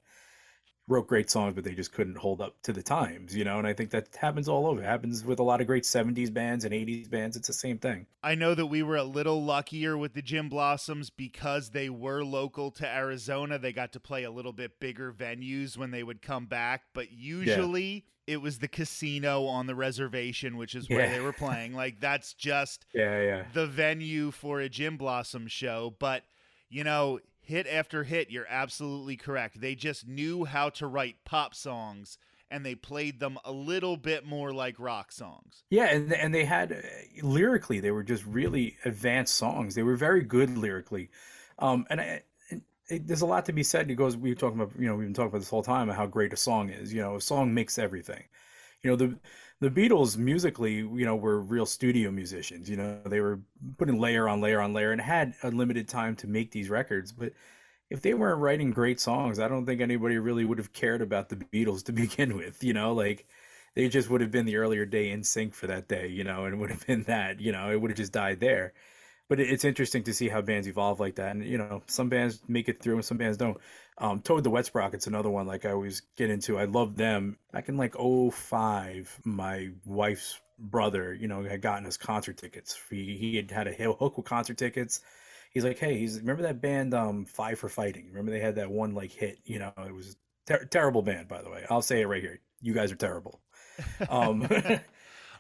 wrote 0.89 1.09
great 1.09 1.29
songs, 1.29 1.55
but 1.55 1.65
they 1.65 1.75
just 1.75 1.93
couldn't 1.93 2.17
hold 2.17 2.41
up 2.41 2.55
to 2.63 2.73
the 2.73 2.83
times, 2.83 3.35
you 3.35 3.45
know. 3.45 3.59
And 3.59 3.67
I 3.67 3.73
think 3.73 3.91
that 3.91 4.09
happens 4.17 4.49
all 4.49 4.67
over. 4.67 4.81
It 4.81 4.85
happens 4.85 5.25
with 5.25 5.39
a 5.39 5.43
lot 5.43 5.61
of 5.61 5.67
great 5.67 5.83
'70s 5.83 6.33
bands 6.33 6.65
and 6.65 6.73
'80s 6.73 7.11
bands. 7.11 7.37
It's 7.37 7.49
the 7.49 7.53
same 7.53 7.79
thing. 7.79 8.07
I 8.23 8.35
know 8.35 8.55
that 8.55 8.67
we 8.67 8.83
were 8.83 8.97
a 8.97 9.05
little 9.05 9.43
luckier 9.43 9.97
with 9.97 10.15
the 10.15 10.23
Gin 10.23 10.49
Blossoms 10.49 11.11
because 11.11 11.71
they 11.71 11.91
were 11.91 12.25
local 12.25 12.71
to 12.73 12.87
Arizona. 12.87 13.59
They 13.59 13.73
got 13.73 13.93
to 13.93 14.01
play 14.01 14.25
a 14.25 14.31
little 14.31 14.53
bit 14.53 14.79
bigger 14.79 15.13
venues 15.13 15.77
when 15.77 15.91
they 15.91 16.03
would 16.03 16.23
come 16.23 16.47
back, 16.47 16.83
but 16.93 17.13
usually. 17.13 17.93
Yeah. 17.93 18.01
It 18.29 18.43
was 18.43 18.59
the 18.59 18.67
casino 18.67 19.45
on 19.45 19.69
the 19.69 19.77
reservation, 19.77 20.57
which 20.57 20.75
is 20.75 20.89
where 20.89 21.07
yeah. 21.07 21.13
they 21.13 21.21
were 21.21 21.33
playing. 21.33 21.73
Like 21.77 22.01
that's 22.01 22.35
just 22.35 22.85
yeah, 22.93 23.23
yeah. 23.23 23.45
the 23.53 23.69
venue 23.69 24.33
for 24.33 24.59
a 24.59 24.69
Gin 24.69 24.97
Blossom 24.97 25.47
show. 25.47 25.95
But 26.01 26.25
you 26.69 26.83
know, 26.83 27.21
hit 27.47 27.67
after 27.67 28.05
hit, 28.05 28.31
you're 28.31 28.47
absolutely 28.49 29.17
correct. 29.17 29.61
They 29.61 29.75
just 29.75 30.07
knew 30.07 30.45
how 30.45 30.71
to 30.71 30.87
write 30.87 31.25
pop 31.25 31.55
songs 31.55 32.19
and 32.51 32.65
they 32.65 32.75
played 32.75 33.19
them 33.19 33.39
a 33.45 33.53
little 33.53 33.97
bit 33.97 34.25
more 34.25 34.53
like 34.53 34.79
rock 34.79 35.11
songs. 35.11 35.65
Yeah, 35.71 35.87
and 35.87 36.13
and 36.13 36.35
they 36.35 36.45
had 36.45 36.73
uh, 36.73 36.77
lyrically 37.23 37.81
they 37.81 37.91
were 37.91 38.05
just 38.05 38.25
really 38.25 38.77
advanced 38.85 39.35
songs. 39.35 39.75
They 39.75 39.83
were 39.83 39.97
very 39.97 40.23
good 40.23 40.57
lyrically. 40.57 41.11
Um 41.59 41.87
and, 41.91 42.01
I, 42.01 42.23
it, 42.89 43.07
there's 43.07 43.23
a 43.23 43.27
lot 43.27 43.47
to 43.47 43.53
be 43.53 43.65
said. 43.65 43.91
It 43.91 43.95
goes 43.95 44.17
we 44.17 44.31
were 44.31 44.37
talking 44.37 44.61
about, 44.61 44.79
you 44.79 44.87
know, 44.87 44.95
we've 44.95 45.07
been 45.07 45.15
talking 45.15 45.29
about 45.29 45.41
this 45.41 45.51
whole 45.51 45.63
time 45.63 45.89
how 45.89 46.07
great 46.07 46.33
a 46.33 46.37
song 46.37 46.71
is. 46.71 46.93
You 46.93 47.03
know, 47.03 47.17
a 47.17 47.21
song 47.21 47.53
makes 47.53 47.79
everything. 47.79 48.25
You 48.83 48.91
know, 48.91 48.97
the 48.97 49.19
the 49.61 49.71
Beatles 49.71 50.17
musically, 50.17 50.75
you 50.75 51.05
know, 51.05 51.17
were 51.17 51.41
real 51.41 51.67
studio 51.67 52.11
musicians. 52.11 52.69
You 52.69 52.77
know, 52.77 53.01
they 53.07 53.21
were 53.21 53.41
putting 53.79 53.99
layer 53.99 54.29
on 54.29 54.41
layer 54.41 54.61
on 54.61 54.73
layer 54.75 54.93
and 54.93 55.01
had 55.01 55.35
a 55.43 55.51
limited 55.51 55.89
time 55.89 56.15
to 56.17 56.27
make 56.27 56.51
these 56.51 56.69
records. 56.71 57.13
But 57.13 57.33
if 57.91 58.03
they 58.03 58.15
weren't 58.15 58.41
writing 58.41 58.71
great 58.71 59.01
songs, 59.01 59.39
I 59.39 59.49
don't 59.49 59.67
think 59.67 59.81
anybody 59.81 60.19
really 60.19 60.45
would 60.45 60.59
have 60.59 60.73
cared 60.73 61.03
about 61.03 61.29
the 61.29 61.37
Beatles 61.37 61.85
to 61.85 61.93
begin 62.05 62.37
with. 62.37 62.63
You 62.65 62.75
know, 62.75 62.93
like 62.95 63.27
they 63.75 63.89
just 63.89 64.11
would 64.11 64.21
have 64.21 64.31
been 64.31 64.47
the 64.47 64.57
earlier 64.57 64.87
day 64.87 65.11
NSYNC 65.11 65.55
for 65.55 65.67
that 65.69 65.89
day. 65.89 66.09
You 66.09 66.25
know, 66.25 66.45
and 66.45 66.61
would 66.61 66.71
have 66.71 66.87
been 66.87 67.05
that. 67.05 67.41
You 67.41 67.53
know, 67.53 67.71
it 67.71 67.81
would 67.81 67.91
have 67.91 67.99
just 67.99 68.13
died 68.13 68.41
there 68.41 68.73
but 69.29 69.41
it's 69.41 69.65
interesting 69.65 70.05
to 70.05 70.15
see 70.15 70.29
how 70.29 70.41
bands 70.41 70.69
evolve 70.69 71.01
like 71.01 71.17
that. 71.17 71.35
And 71.35 71.45
you 71.45 71.59
know, 71.59 71.83
some 71.87 72.09
bands 72.09 72.41
make 72.49 72.69
it 72.69 72.83
through 72.83 72.97
and 72.97 73.05
some 73.05 73.17
bands 73.17 73.37
don't. 73.37 73.59
Um, 73.99 74.21
Toad 74.21 74.45
the 74.45 74.51
Wet 74.51 74.67
Sprockets, 74.67 75.07
another 75.07 75.31
one 75.31 75.47
like 75.47 75.65
I 75.65 75.73
always 75.73 76.03
get 76.17 76.31
into. 76.31 76.59
I 76.59 76.65
love 76.65 76.97
them. 76.97 77.39
Back 77.53 77.69
in 77.69 77.77
like 77.77 77.95
05, 77.97 79.21
my 79.25 79.71
wife's 79.85 80.39
brother, 80.59 81.15
you 81.15 81.29
know, 81.29 81.43
had 81.43 81.61
gotten 81.61 81.87
us 81.87 81.97
concert 81.97 82.37
tickets. 82.37 82.79
He 82.91 83.17
he 83.17 83.37
had 83.37 83.51
had 83.51 83.67
a 83.67 83.93
hook 83.93 84.17
with 84.17 84.27
concert 84.27 84.59
tickets. 84.59 85.01
He's 85.51 85.65
like, 85.65 85.79
hey, 85.79 85.99
he's 85.99 86.21
remember 86.21 86.43
that 86.43 86.61
band 86.61 86.95
um 86.95 87.25
Five 87.25 87.59
for 87.59 87.69
Fighting? 87.69 88.09
Remember 88.11 88.31
they 88.31 88.41
had 88.41 88.57
that 88.57 88.71
one 88.71 88.95
like 88.95 89.13
hit? 89.13 89.39
You 89.45 89.59
know, 89.59 89.73
it 89.79 89.95
was 89.95 90.17
ter- 90.47 90.65
terrible 90.67 91.03
band 91.03 91.29
by 91.29 91.43
the 91.43 91.51
way. 91.51 91.65
I'll 91.69 91.83
say 91.83 92.03
it 92.03 92.07
right 92.07 92.23
here. 92.23 92.41
You 92.61 92.75
guys 92.75 92.93
are 92.93 92.97
terrible. 92.97 93.41
Um, 94.09 94.49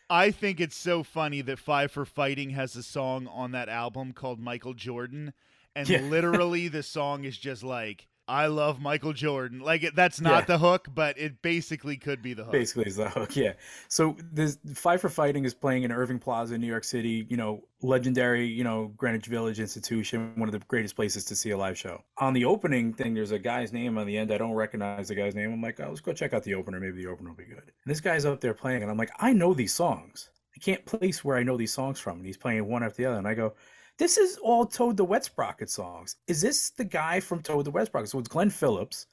I 0.09 0.31
think 0.31 0.61
it's 0.61 0.77
so 0.77 1.03
funny 1.03 1.40
that 1.42 1.59
Five 1.59 1.90
for 1.90 2.05
Fighting 2.05 2.51
has 2.51 2.77
a 2.77 2.83
song 2.83 3.27
on 3.27 3.53
that 3.53 3.69
album 3.69 4.12
called 4.12 4.38
Michael 4.38 4.75
Jordan, 4.75 5.33
and 5.75 5.88
yeah. 5.88 6.01
literally 6.03 6.69
the 6.69 6.83
song 6.83 7.25
is 7.25 7.37
just 7.37 7.64
like 7.64 8.07
I 8.29 8.47
love 8.47 8.81
Michael 8.81 9.12
Jordan. 9.12 9.61
Like 9.61 9.95
that's 9.95 10.21
not 10.21 10.43
yeah. 10.43 10.45
the 10.47 10.59
hook, 10.59 10.89
but 10.93 11.17
it 11.19 11.43
basically 11.43 11.97
could 11.97 12.23
be 12.23 12.35
the 12.35 12.43
hook. 12.45 12.53
Basically, 12.53 12.87
is 12.87 12.97
the 12.97 13.09
hook. 13.09 13.37
Yeah. 13.37 13.53
So 13.89 14.17
this 14.33 14.59
Five 14.75 15.01
for 15.01 15.09
Fighting 15.09 15.45
is 15.45 15.55
playing 15.55 15.85
in 15.85 15.93
Irving 15.93 16.19
Plaza, 16.19 16.59
New 16.59 16.67
York 16.67 16.85
City. 16.85 17.27
You 17.29 17.37
know, 17.37 17.62
legendary. 17.83 18.47
You 18.47 18.65
know, 18.65 18.93
Greenwich 18.97 19.27
Village 19.27 19.61
institution, 19.61 20.33
one 20.37 20.49
of 20.49 20.53
the 20.53 20.67
greatest 20.67 20.97
places 20.97 21.25
to 21.27 21.37
see 21.37 21.51
a 21.51 21.57
live 21.57 21.79
show. 21.79 22.03
On 22.19 22.33
the 22.33 22.45
opening 22.45 22.93
thing, 22.93 23.15
there's 23.15 23.31
a 23.31 23.39
guy's 23.39 23.73
name 23.73 23.97
on 23.97 24.07
the 24.07 24.17
end. 24.17 24.33
I 24.33 24.39
don't 24.39 24.53
recognize 24.53 25.09
the 25.09 25.15
guy's 25.15 25.35
name. 25.35 25.53
I'm 25.53 25.62
like, 25.62 25.79
oh, 25.81 25.89
let's 25.89 26.01
go 26.01 26.12
check 26.12 26.35
out 26.35 26.43
the 26.43 26.55
opener. 26.55 26.81
Maybe 26.81 27.03
the 27.03 27.11
opener 27.11 27.31
will 27.31 27.37
be 27.37 27.45
good. 27.45 27.59
And 27.59 27.87
this 27.87 28.01
guy's 28.01 28.25
up 28.25 28.41
there 28.41 28.55
playing, 28.55 28.83
and 28.83 28.91
I'm 28.91 28.99
like, 28.99 29.12
I 29.19 29.33
know 29.33 29.55
these 29.55 29.73
songs. 29.73 30.31
I 30.57 30.59
can't 30.59 30.85
place 30.85 31.23
where 31.23 31.37
I 31.37 31.43
know 31.43 31.57
these 31.57 31.73
songs 31.73 32.01
from. 32.01 32.17
And 32.17 32.27
he's 32.27 32.39
playing 32.39 32.67
one 32.67 32.83
after 32.83 33.03
the 33.03 33.07
other, 33.07 33.19
and 33.19 33.29
I 33.29 33.35
go 33.35 33.55
this 33.98 34.18
is 34.18 34.37
all 34.42 34.66
Toad 34.66 34.96
the 34.96 35.04
Wet 35.04 35.24
Sprocket 35.24 35.70
songs. 35.70 36.16
Is 36.26 36.40
this 36.40 36.70
the 36.70 36.85
guy 36.85 37.20
from 37.20 37.42
Toad 37.42 37.64
the 37.64 37.70
Wet 37.70 37.87
Sprocket? 37.87 38.11
So 38.11 38.18
it's 38.18 38.28
Glen 38.28 38.50
Phillips, 38.50 39.06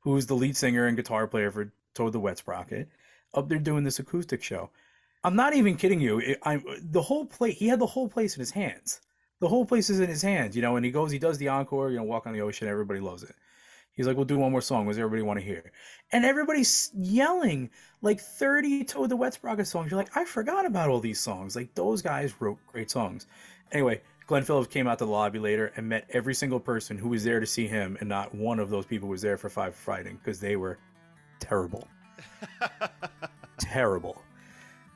who's 0.00 0.26
the 0.26 0.34
lead 0.34 0.56
singer 0.56 0.86
and 0.86 0.96
guitar 0.96 1.26
player 1.26 1.50
for 1.50 1.72
Toad 1.94 2.12
the 2.12 2.20
Wet 2.20 2.38
Sprocket, 2.38 2.88
up 3.34 3.48
there 3.48 3.58
doing 3.58 3.84
this 3.84 3.98
acoustic 3.98 4.42
show. 4.42 4.70
I'm 5.24 5.34
not 5.34 5.54
even 5.54 5.76
kidding 5.76 6.00
you. 6.00 6.18
It, 6.20 6.38
I 6.44 6.62
the 6.82 7.02
whole 7.02 7.26
place. 7.26 7.58
He 7.58 7.66
had 7.68 7.80
the 7.80 7.86
whole 7.86 8.08
place 8.08 8.36
in 8.36 8.40
his 8.40 8.52
hands. 8.52 9.00
The 9.40 9.48
whole 9.48 9.64
place 9.64 9.90
is 9.90 10.00
in 10.00 10.08
his 10.08 10.22
hands, 10.22 10.54
you 10.54 10.62
know. 10.62 10.76
And 10.76 10.84
he 10.84 10.90
goes, 10.92 11.10
he 11.10 11.18
does 11.18 11.38
the 11.38 11.48
encore, 11.48 11.90
you 11.90 11.96
know, 11.96 12.04
walk 12.04 12.26
on 12.26 12.32
the 12.32 12.40
ocean. 12.40 12.68
Everybody 12.68 13.00
loves 13.00 13.24
it. 13.24 13.34
He's 13.92 14.06
like, 14.06 14.16
we'll 14.16 14.26
do 14.26 14.38
one 14.38 14.52
more 14.52 14.62
song. 14.62 14.86
What 14.86 14.92
does 14.92 15.00
everybody 15.00 15.22
want 15.22 15.40
to 15.40 15.44
hear? 15.44 15.72
And 16.12 16.24
everybody's 16.24 16.92
yelling 16.94 17.70
like 18.00 18.20
30 18.20 18.84
Toad 18.84 19.10
the 19.10 19.16
Wet 19.16 19.34
Sprocket 19.34 19.66
songs. 19.66 19.90
You're 19.90 19.98
like, 19.98 20.16
I 20.16 20.24
forgot 20.24 20.66
about 20.66 20.88
all 20.88 21.00
these 21.00 21.18
songs. 21.18 21.56
Like 21.56 21.74
those 21.74 22.00
guys 22.00 22.32
wrote 22.40 22.58
great 22.68 22.92
songs. 22.92 23.26
Anyway, 23.72 24.00
Glen 24.28 24.44
Phillips 24.44 24.68
came 24.68 24.86
out 24.86 24.98
to 24.98 25.06
the 25.06 25.10
lobby 25.10 25.38
later 25.38 25.72
and 25.76 25.88
met 25.88 26.06
every 26.10 26.34
single 26.34 26.60
person 26.60 26.98
who 26.98 27.08
was 27.08 27.24
there 27.24 27.40
to 27.40 27.46
see 27.46 27.66
him, 27.66 27.96
and 27.98 28.08
not 28.08 28.34
one 28.34 28.60
of 28.60 28.68
those 28.68 28.84
people 28.84 29.08
was 29.08 29.22
there 29.22 29.38
for 29.38 29.48
Five 29.48 29.74
for 29.74 29.94
Fighting 29.94 30.18
because 30.22 30.38
they 30.38 30.54
were 30.54 30.78
terrible, 31.40 31.88
terrible. 33.58 34.22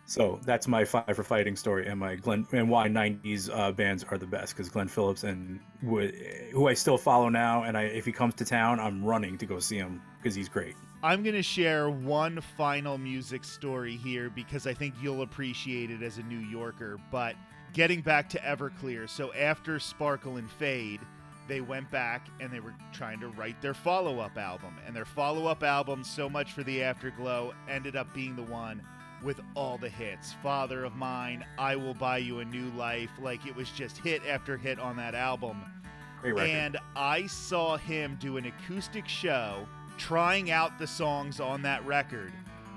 So 0.05 0.38
that's 0.45 0.68
my 0.68 0.85
Five 0.85 1.16
for 1.16 1.23
Fighting 1.23 1.57
story 1.57 1.88
and 1.88 1.99
my 1.99 2.16
Glen 2.16 2.47
and 2.53 2.68
why 2.68 2.88
'90s 2.88 3.49
uh, 3.51 3.73
bands 3.73 4.05
are 4.05 4.18
the 4.18 4.27
best 4.27 4.55
because 4.55 4.68
Glen 4.68 4.87
Phillips 4.87 5.25
and 5.25 5.61
who 5.81 6.68
I 6.68 6.75
still 6.75 6.99
follow 6.99 7.31
now, 7.31 7.62
and 7.62 7.75
I 7.75 7.85
if 7.85 8.05
he 8.05 8.12
comes 8.12 8.35
to 8.35 8.45
town, 8.45 8.79
I'm 8.81 9.03
running 9.03 9.38
to 9.38 9.47
go 9.47 9.59
see 9.61 9.79
him 9.79 10.03
because 10.18 10.35
he's 10.35 10.51
great. 10.51 10.75
I'm 11.03 11.23
going 11.23 11.35
to 11.35 11.42
share 11.42 11.88
one 11.88 12.40
final 12.57 12.99
music 12.99 13.45
story 13.45 13.97
here 13.97 14.31
because 14.31 14.66
I 14.66 14.75
think 14.75 14.95
you'll 15.03 15.23
appreciate 15.23 15.90
it 15.90 16.03
as 16.03 16.18
a 16.18 16.23
New 16.23 16.38
Yorker, 16.38 16.99
but 17.11 17.35
getting 17.73 18.01
back 18.01 18.29
to 18.31 18.39
Everclear, 18.39 19.09
so 19.09 19.33
after 19.33 19.79
Sparkle 19.79 20.37
and 20.37 20.51
Fade, 20.51 21.01
they 21.49 21.61
went 21.61 21.91
back 21.91 22.29
and 22.41 22.51
they 22.53 22.61
were 22.61 22.75
trying 22.93 23.21
to 23.21 23.29
write 23.29 23.61
their 23.61 23.75
follow 23.75 24.21
up 24.21 24.37
album. 24.39 24.77
And 24.87 24.95
their 24.95 25.05
follow 25.05 25.47
up 25.47 25.63
album, 25.63 26.05
So 26.05 26.29
Much 26.29 26.53
for 26.53 26.63
the 26.63 26.83
Afterglow, 26.83 27.53
ended 27.69 27.97
up 27.97 28.13
being 28.15 28.37
the 28.37 28.43
one 28.43 28.83
with 29.23 29.41
all 29.55 29.79
the 29.79 29.89
hits 29.89 30.35
Father 30.43 30.85
of 30.85 30.97
Mine, 30.97 31.45
I 31.59 31.77
Will 31.77 31.95
Buy 31.95 32.19
You 32.19 32.41
a 32.41 32.45
New 32.45 32.71
Life. 32.71 33.11
Like 33.21 33.47
it 33.47 33.55
was 33.55 33.71
just 33.71 33.99
hit 33.99 34.23
after 34.27 34.57
hit 34.57 34.79
on 34.79 34.97
that 34.97 35.15
album. 35.15 35.63
And 36.25 36.77
I 36.95 37.27
saw 37.27 37.77
him 37.77 38.17
do 38.21 38.37
an 38.37 38.47
acoustic 38.47 39.09
show 39.09 39.67
trying 39.99 40.51
out 40.51 40.79
the 40.79 40.87
songs 40.87 41.41
on 41.41 41.63
that 41.63 41.85
record 41.85 42.33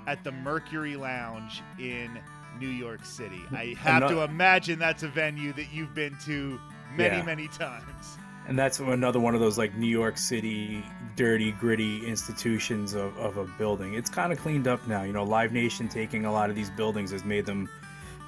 at 0.06 0.22
the 0.22 0.32
Mercury 0.32 0.96
Lounge 0.96 1.62
in 1.78 2.18
New 2.58 2.68
York 2.68 3.04
City. 3.04 3.42
I 3.52 3.74
have 3.78 4.02
not, 4.02 4.08
to 4.08 4.22
imagine 4.22 4.78
that's 4.78 5.02
a 5.02 5.08
venue 5.08 5.52
that 5.54 5.72
you've 5.72 5.94
been 5.94 6.16
to 6.24 6.58
many, 6.94 7.16
yeah. 7.16 7.22
many 7.22 7.48
times. 7.48 8.18
And 8.48 8.58
that's 8.58 8.78
another 8.78 9.18
one 9.18 9.34
of 9.34 9.40
those 9.40 9.58
like 9.58 9.74
New 9.74 9.88
York 9.88 10.16
City 10.16 10.84
dirty, 11.16 11.52
gritty 11.52 12.06
institutions 12.06 12.94
of, 12.94 13.16
of 13.18 13.38
a 13.38 13.44
building. 13.44 13.94
It's 13.94 14.10
kind 14.10 14.32
of 14.32 14.38
cleaned 14.38 14.68
up 14.68 14.86
now. 14.86 15.02
You 15.02 15.12
know, 15.12 15.24
Live 15.24 15.52
Nation 15.52 15.88
taking 15.88 16.26
a 16.26 16.32
lot 16.32 16.48
of 16.48 16.56
these 16.56 16.70
buildings 16.70 17.10
has 17.10 17.24
made 17.24 17.46
them 17.46 17.68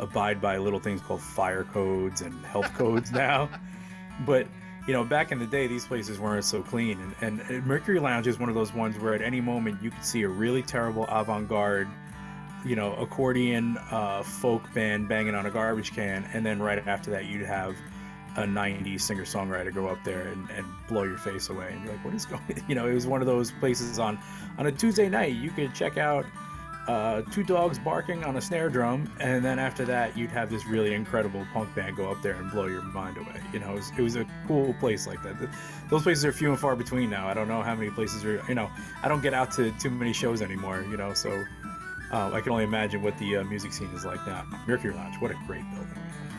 abide 0.00 0.40
by 0.40 0.58
little 0.58 0.80
things 0.80 1.00
called 1.00 1.20
fire 1.20 1.64
codes 1.64 2.20
and 2.20 2.34
health 2.46 2.72
codes 2.76 3.12
now. 3.12 3.48
But 4.26 4.48
you 4.88 4.94
know, 4.94 5.04
back 5.04 5.32
in 5.32 5.38
the 5.38 5.46
day, 5.46 5.66
these 5.66 5.84
places 5.84 6.18
weren't 6.18 6.46
so 6.46 6.62
clean. 6.62 7.14
And, 7.20 7.40
and 7.42 7.66
Mercury 7.66 8.00
Lounge 8.00 8.26
is 8.26 8.38
one 8.38 8.48
of 8.48 8.54
those 8.54 8.72
ones 8.72 8.98
where 8.98 9.12
at 9.12 9.20
any 9.20 9.38
moment 9.38 9.82
you 9.82 9.90
could 9.90 10.04
see 10.04 10.22
a 10.22 10.28
really 10.28 10.62
terrible 10.62 11.04
avant 11.10 11.46
garde, 11.46 11.88
you 12.64 12.76
know, 12.76 12.94
accordion 12.94 13.78
uh, 13.90 14.22
folk 14.22 14.62
band 14.74 15.08
banging 15.08 15.34
on 15.34 15.46
a 15.46 15.50
garbage 15.50 15.92
can. 15.92 16.28
And 16.32 16.44
then 16.44 16.60
right 16.60 16.86
after 16.86 17.10
that, 17.12 17.26
you'd 17.26 17.46
have 17.46 17.76
a 18.36 18.42
90s 18.42 19.00
singer 19.00 19.24
songwriter 19.24 19.74
go 19.74 19.88
up 19.88 20.02
there 20.04 20.28
and, 20.28 20.48
and 20.50 20.66
blow 20.88 21.02
your 21.02 21.18
face 21.18 21.48
away 21.48 21.72
and 21.72 21.82
be 21.82 21.90
like, 21.90 22.04
what 22.04 22.14
is 22.14 22.26
going 22.26 22.42
You 22.68 22.74
know, 22.74 22.86
it 22.86 22.94
was 22.94 23.06
one 23.06 23.20
of 23.20 23.26
those 23.26 23.50
places 23.52 23.98
on, 23.98 24.18
on 24.58 24.66
a 24.66 24.72
Tuesday 24.72 25.08
night, 25.08 25.34
you 25.34 25.50
could 25.50 25.74
check 25.74 25.96
out 25.96 26.24
uh, 26.88 27.20
two 27.30 27.42
dogs 27.42 27.78
barking 27.78 28.24
on 28.24 28.36
a 28.36 28.40
snare 28.40 28.70
drum, 28.70 29.12
and 29.20 29.44
then 29.44 29.58
after 29.58 29.84
that, 29.84 30.16
you'd 30.16 30.30
have 30.30 30.48
this 30.48 30.64
really 30.66 30.94
incredible 30.94 31.46
punk 31.52 31.72
band 31.74 31.94
go 31.96 32.10
up 32.10 32.22
there 32.22 32.34
and 32.36 32.50
blow 32.50 32.66
your 32.66 32.80
mind 32.80 33.18
away. 33.18 33.42
You 33.52 33.58
know, 33.58 33.72
it 33.72 33.74
was, 33.74 33.92
it 33.98 34.00
was 34.00 34.16
a 34.16 34.26
cool 34.46 34.72
place 34.74 35.06
like 35.06 35.22
that. 35.22 35.36
Those 35.90 36.02
places 36.02 36.24
are 36.24 36.32
few 36.32 36.48
and 36.48 36.58
far 36.58 36.76
between 36.76 37.10
now. 37.10 37.28
I 37.28 37.34
don't 37.34 37.46
know 37.46 37.62
how 37.62 37.74
many 37.74 37.90
places 37.90 38.24
are. 38.24 38.42
You 38.48 38.54
know, 38.54 38.70
I 39.02 39.08
don't 39.08 39.20
get 39.20 39.34
out 39.34 39.50
to 39.52 39.70
too 39.72 39.90
many 39.90 40.14
shows 40.14 40.40
anymore. 40.40 40.82
You 40.90 40.96
know, 40.96 41.12
so 41.12 41.44
uh, 42.12 42.30
I 42.32 42.40
can 42.40 42.52
only 42.52 42.64
imagine 42.64 43.02
what 43.02 43.18
the 43.18 43.38
uh, 43.38 43.44
music 43.44 43.72
scene 43.72 43.90
is 43.94 44.04
like 44.04 44.24
now. 44.26 44.44
Mercury 44.66 44.94
Lounge, 44.94 45.16
what 45.20 45.30
a 45.30 45.38
great 45.46 45.64
building. 45.70 45.88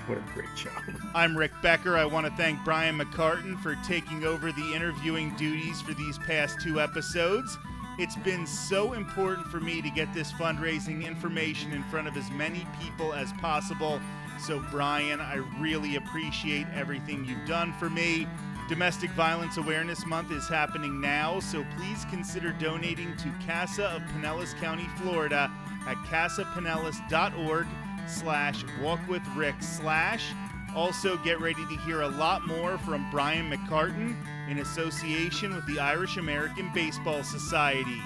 What 0.08 0.18
a 0.18 0.22
great 0.34 0.50
show. 0.56 0.72
I'm 1.14 1.38
Rick 1.38 1.52
Becker. 1.62 1.96
I 1.96 2.06
want 2.06 2.26
to 2.26 2.32
thank 2.34 2.64
Brian 2.66 2.98
McCartan 2.98 3.62
for 3.62 3.76
taking 3.86 4.24
over 4.24 4.52
the 4.52 4.74
interviewing 4.74 5.36
duties 5.36 5.82
for 5.82 5.94
these 5.94 6.18
past 6.20 6.60
two 6.62 6.82
episodes. 6.82 7.58
It's 8.00 8.16
been 8.16 8.48
so 8.48 8.94
important 8.94 9.46
for 9.48 9.60
me 9.60 9.82
to 9.82 9.90
get 9.90 10.12
this 10.14 10.32
fundraising 10.32 11.06
information 11.06 11.74
in 11.74 11.84
front 11.84 12.08
of 12.08 12.18
as 12.18 12.32
many 12.32 12.66
people 12.82 13.14
as 13.14 13.32
possible. 13.34 14.00
So, 14.40 14.66
Brian, 14.72 15.20
I 15.20 15.36
really 15.60 15.98
appreciate 15.98 16.66
everything 16.74 17.26
you've 17.26 17.46
done 17.46 17.74
for 17.74 17.90
me. 17.90 18.26
Domestic 18.70 19.10
Violence 19.12 19.58
Awareness 19.58 20.06
Month 20.06 20.32
is 20.32 20.48
happening 20.48 21.02
now, 21.02 21.40
so 21.40 21.66
please 21.76 22.06
consider 22.12 22.52
donating 22.54 23.18
to 23.18 23.34
CASA 23.44 23.86
of 23.86 24.04
Pinellas 24.04 24.56
County, 24.60 24.88
Florida 25.02 25.52
at 25.88 25.98
casapinellas.org 26.06 27.66
slash 28.08 28.64
walkwithrick 28.80 29.64
slash 29.64 30.24
also, 30.76 31.18
get 31.18 31.42
ready 31.42 31.66
to 31.66 31.78
hear 31.78 32.02
a 32.02 32.08
lot 32.08 32.46
more 32.46 32.78
from 32.78 33.10
Brian 33.10 33.50
McCartan 33.50 34.16
in 34.48 34.60
association 34.60 35.56
with 35.56 35.66
the 35.66 35.80
Irish 35.80 36.18
American 36.18 36.70
Baseball 36.74 37.24
Society. 37.24 38.00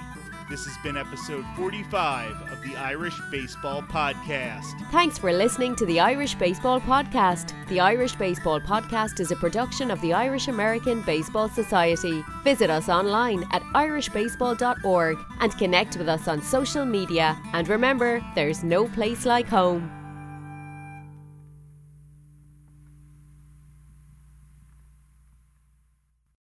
This 0.46 0.66
has 0.66 0.76
been 0.82 0.98
episode 0.98 1.42
45 1.56 2.52
of 2.52 2.60
the 2.60 2.76
Irish 2.76 3.18
Baseball 3.30 3.80
Podcast. 3.80 4.78
Thanks 4.90 5.16
for 5.16 5.32
listening 5.32 5.74
to 5.76 5.86
the 5.86 5.98
Irish 5.98 6.34
Baseball 6.34 6.82
Podcast. 6.82 7.54
The 7.68 7.80
Irish 7.80 8.14
Baseball 8.14 8.60
Podcast 8.60 9.20
is 9.20 9.30
a 9.30 9.36
production 9.36 9.90
of 9.90 9.98
the 10.02 10.12
Irish 10.12 10.48
American 10.48 11.00
Baseball 11.00 11.48
Society. 11.48 12.22
Visit 12.42 12.68
us 12.68 12.90
online 12.90 13.44
at 13.52 13.62
irishbaseball.org 13.74 15.18
and 15.40 15.58
connect 15.58 15.96
with 15.96 16.10
us 16.10 16.28
on 16.28 16.42
social 16.42 16.84
media. 16.84 17.40
And 17.54 17.66
remember, 17.66 18.22
there's 18.34 18.62
no 18.62 18.86
place 18.88 19.24
like 19.24 19.48
home. 19.48 20.03